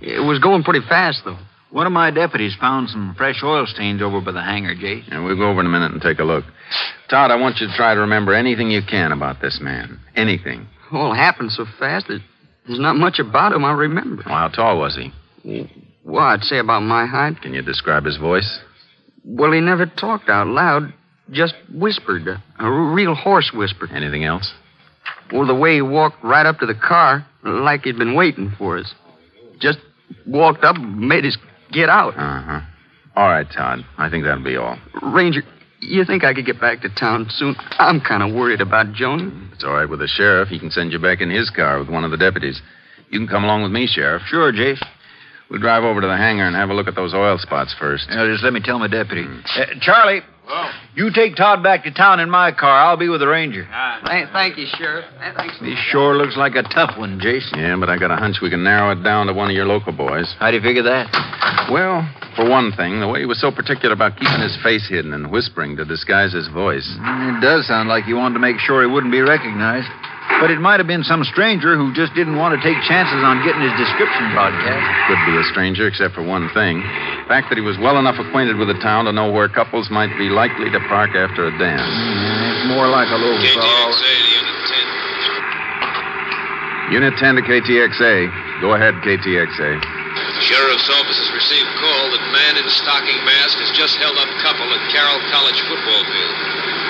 It 0.00 0.24
was 0.24 0.38
going 0.38 0.62
pretty 0.62 0.86
fast, 0.88 1.20
though. 1.26 1.38
One 1.70 1.86
of 1.86 1.92
my 1.92 2.10
deputies 2.10 2.56
found 2.58 2.88
some 2.88 3.14
fresh 3.18 3.42
oil 3.42 3.66
stains 3.66 4.00
over 4.00 4.20
by 4.20 4.32
the 4.32 4.40
hangar, 4.40 4.74
Jace. 4.74 5.04
And 5.10 5.24
we'll 5.24 5.36
go 5.36 5.50
over 5.50 5.60
in 5.60 5.66
a 5.66 5.70
minute 5.70 5.92
and 5.92 6.00
take 6.00 6.20
a 6.20 6.24
look. 6.24 6.44
Todd, 7.10 7.30
I 7.30 7.36
want 7.36 7.58
you 7.58 7.66
to 7.66 7.76
try 7.76 7.92
to 7.94 8.00
remember 8.00 8.32
anything 8.32 8.70
you 8.70 8.80
can 8.88 9.12
about 9.12 9.42
this 9.42 9.58
man. 9.60 10.00
Anything. 10.16 10.68
All 10.92 11.12
happened 11.12 11.50
so 11.50 11.66
fast 11.78 12.06
that 12.08 12.20
there's 12.66 12.80
not 12.80 12.96
much 12.96 13.18
about 13.18 13.52
him 13.52 13.64
I 13.64 13.72
remember. 13.72 14.22
Well, 14.26 14.34
how 14.34 14.48
tall 14.48 14.78
was 14.78 14.96
he? 14.96 15.12
Well, 16.04 16.24
I'd 16.24 16.42
say 16.42 16.58
about 16.58 16.80
my 16.80 17.06
height. 17.06 17.40
Can 17.42 17.54
you 17.54 17.62
describe 17.62 18.04
his 18.04 18.16
voice? 18.16 18.60
Well, 19.24 19.52
he 19.52 19.60
never 19.60 19.86
talked 19.86 20.28
out 20.28 20.46
loud, 20.46 20.92
just 21.30 21.54
whispered. 21.72 22.26
A, 22.58 22.70
real 22.70 23.14
hoarse 23.14 23.52
whisper. 23.54 23.88
Anything 23.92 24.24
else? 24.24 24.52
Well, 25.32 25.46
the 25.46 25.54
way 25.54 25.76
he 25.76 25.82
walked 25.82 26.22
right 26.22 26.46
up 26.46 26.58
to 26.58 26.66
the 26.66 26.74
car, 26.74 27.26
like 27.42 27.82
he'd 27.84 27.98
been 27.98 28.14
waiting 28.14 28.52
for 28.58 28.78
us. 28.78 28.94
Just 29.60 29.78
walked 30.26 30.64
up 30.64 30.76
made 30.76 31.24
us 31.24 31.36
get 31.72 31.88
out. 31.88 32.14
Uh 32.16 32.42
huh. 32.42 32.60
All 33.16 33.28
right, 33.28 33.46
Todd. 33.50 33.80
I 33.96 34.10
think 34.10 34.24
that'll 34.24 34.44
be 34.44 34.56
all. 34.56 34.78
Ranger, 35.02 35.42
you 35.80 36.04
think 36.04 36.24
I 36.24 36.34
could 36.34 36.46
get 36.46 36.60
back 36.60 36.82
to 36.82 36.88
town 36.94 37.26
soon? 37.30 37.54
I'm 37.78 38.00
kind 38.00 38.22
of 38.22 38.34
worried 38.34 38.60
about 38.60 38.86
Joni. 38.88 39.43
It's 39.54 39.64
all 39.64 39.72
right 39.72 39.88
with 39.88 40.00
the 40.00 40.08
sheriff. 40.08 40.48
He 40.48 40.58
can 40.58 40.70
send 40.70 40.92
you 40.92 40.98
back 40.98 41.20
in 41.20 41.30
his 41.30 41.48
car 41.50 41.78
with 41.78 41.88
one 41.88 42.04
of 42.04 42.10
the 42.10 42.16
deputies. 42.16 42.60
You 43.10 43.20
can 43.20 43.28
come 43.28 43.44
along 43.44 43.62
with 43.62 43.70
me, 43.70 43.86
Sheriff. 43.86 44.22
Sure, 44.26 44.52
Jace. 44.52 44.84
We'll 45.48 45.60
drive 45.60 45.84
over 45.84 46.00
to 46.00 46.06
the 46.06 46.16
hangar 46.16 46.46
and 46.46 46.56
have 46.56 46.70
a 46.70 46.74
look 46.74 46.88
at 46.88 46.96
those 46.96 47.14
oil 47.14 47.38
spots 47.38 47.74
first. 47.78 48.08
Now, 48.10 48.26
just 48.26 48.42
let 48.42 48.52
me 48.52 48.60
tell 48.60 48.78
my 48.78 48.88
deputy. 48.88 49.24
Uh, 49.24 49.66
Charlie, 49.80 50.22
you 50.94 51.10
take 51.12 51.36
Todd 51.36 51.62
back 51.62 51.84
to 51.84 51.92
town 51.92 52.20
in 52.20 52.30
my 52.30 52.52
car. 52.52 52.70
I'll 52.70 52.96
be 52.96 53.08
with 53.08 53.20
the 53.20 53.28
ranger. 53.28 53.66
Thank, 54.06 54.30
thank 54.30 54.58
you, 54.58 54.66
Sheriff. 54.78 55.04
Thanks. 55.36 55.58
This 55.60 55.78
sure 55.90 56.16
looks 56.16 56.36
like 56.36 56.54
a 56.54 56.62
tough 56.62 56.98
one, 56.98 57.18
Jason. 57.20 57.58
Yeah, 57.58 57.76
but 57.78 57.88
I 57.88 57.98
got 57.98 58.10
a 58.10 58.16
hunch 58.16 58.36
we 58.42 58.50
can 58.50 58.62
narrow 58.62 58.92
it 58.92 59.02
down 59.02 59.26
to 59.26 59.32
one 59.32 59.50
of 59.50 59.56
your 59.56 59.66
local 59.66 59.92
boys. 59.92 60.34
How 60.38 60.50
do 60.50 60.56
you 60.56 60.62
figure 60.62 60.82
that? 60.82 61.08
Well, 61.72 62.06
for 62.36 62.48
one 62.48 62.72
thing, 62.72 63.00
the 63.00 63.08
way 63.08 63.20
he 63.20 63.26
was 63.26 63.40
so 63.40 63.50
particular 63.50 63.94
about 63.94 64.16
keeping 64.16 64.40
his 64.40 64.56
face 64.62 64.86
hidden 64.88 65.14
and 65.14 65.30
whispering 65.30 65.76
to 65.76 65.84
disguise 65.84 66.32
his 66.32 66.48
voice. 66.48 66.86
Mm, 67.00 67.38
it 67.38 67.40
does 67.40 67.66
sound 67.66 67.88
like 67.88 68.04
he 68.04 68.14
wanted 68.14 68.34
to 68.34 68.40
make 68.40 68.58
sure 68.58 68.82
he 68.82 68.90
wouldn't 68.90 69.12
be 69.12 69.20
recognized. 69.20 69.88
But 70.40 70.50
it 70.50 70.60
might 70.60 70.80
have 70.80 70.86
been 70.86 71.04
some 71.04 71.24
stranger 71.24 71.76
who 71.76 71.92
just 71.94 72.12
didn't 72.14 72.36
want 72.36 72.52
to 72.56 72.60
take 72.60 72.76
chances 72.84 73.20
on 73.22 73.44
getting 73.44 73.62
his 73.62 73.72
description 73.80 74.32
broadcast. 74.32 74.84
Could 75.08 75.22
be 75.24 75.36
a 75.36 75.44
stranger, 75.52 75.86
except 75.86 76.12
for 76.14 76.24
one 76.24 76.50
thing. 76.52 76.80
The 76.80 77.28
fact 77.28 77.48
that 77.48 77.56
he 77.56 77.64
was 77.64 77.78
well 77.78 77.96
enough 77.96 78.18
acquainted 78.18 78.56
with 78.56 78.68
the 78.68 78.78
town 78.82 79.04
to 79.06 79.12
know 79.12 79.30
where 79.30 79.48
couples 79.48 79.88
might 79.88 80.12
be 80.18 80.28
likely 80.28 80.68
to 80.68 80.80
park 80.88 81.14
after 81.14 81.48
a 81.48 81.52
dance. 81.56 81.86
It's 81.86 82.68
more 82.68 82.88
like 82.88 83.08
a 83.08 83.16
local 83.16 83.40
call. 83.56 83.92
Unit 86.92 87.14
10 87.16 87.36
to 87.36 87.42
KTXA. 87.42 88.60
Go 88.60 88.74
ahead, 88.74 88.94
KTXA. 89.00 90.03
Sheriff's 90.40 90.90
office 90.90 91.18
has 91.18 91.32
received 91.32 91.68
call 91.80 92.10
that 92.10 92.32
man 92.32 92.56
in 92.56 92.68
stocking 92.68 93.16
mask 93.24 93.58
has 93.58 93.70
just 93.72 93.96
held 93.96 94.18
up 94.18 94.28
couple 94.42 94.66
at 94.72 94.90
Carroll 94.92 95.20
College 95.30 95.60
football 95.68 96.04
field. 96.04 96.36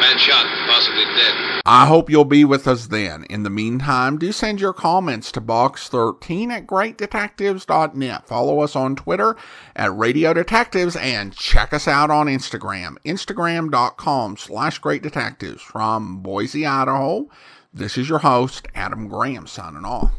Man 0.01 0.19
shot, 0.19 0.47
possibly 0.67 1.05
dead. 1.15 1.63
I 1.65 1.87
hope 1.87 2.11
you'll 2.11 2.25
be 2.25 2.45
with 2.45 2.67
us 2.67 2.89
then. 2.89 3.25
In 3.31 3.43
the 3.43 3.51
meantime, 3.51 4.19
do 4.19 4.33
send 4.33 4.61
your 4.61 4.73
comments 4.73 5.31
to 5.33 5.41
box13 5.41 6.51
at 6.51 6.67
greatdetectives.net. 6.67 8.27
Follow 8.27 8.61
us 8.61 8.75
on 8.75 8.97
Twitter 8.97 9.37
at 9.77 9.97
Radio 9.97 10.35
Detectives 10.35 10.97
and 10.97 11.35
check 11.35 11.73
us 11.73 11.87
out 11.87 12.11
on 12.11 12.27
Instagram, 12.27 12.97
instagram.com 13.05 14.37
slash 14.37 14.81
greatdetectives. 14.81 15.61
From 15.61 16.19
Boise, 16.19 16.67
Idaho, 16.67 17.29
this 17.73 17.97
is 17.97 18.09
your 18.09 18.19
host, 18.19 18.69
Adam 18.75 19.09
Graham, 19.09 19.47
signing 19.47 19.85
off. 19.85 20.11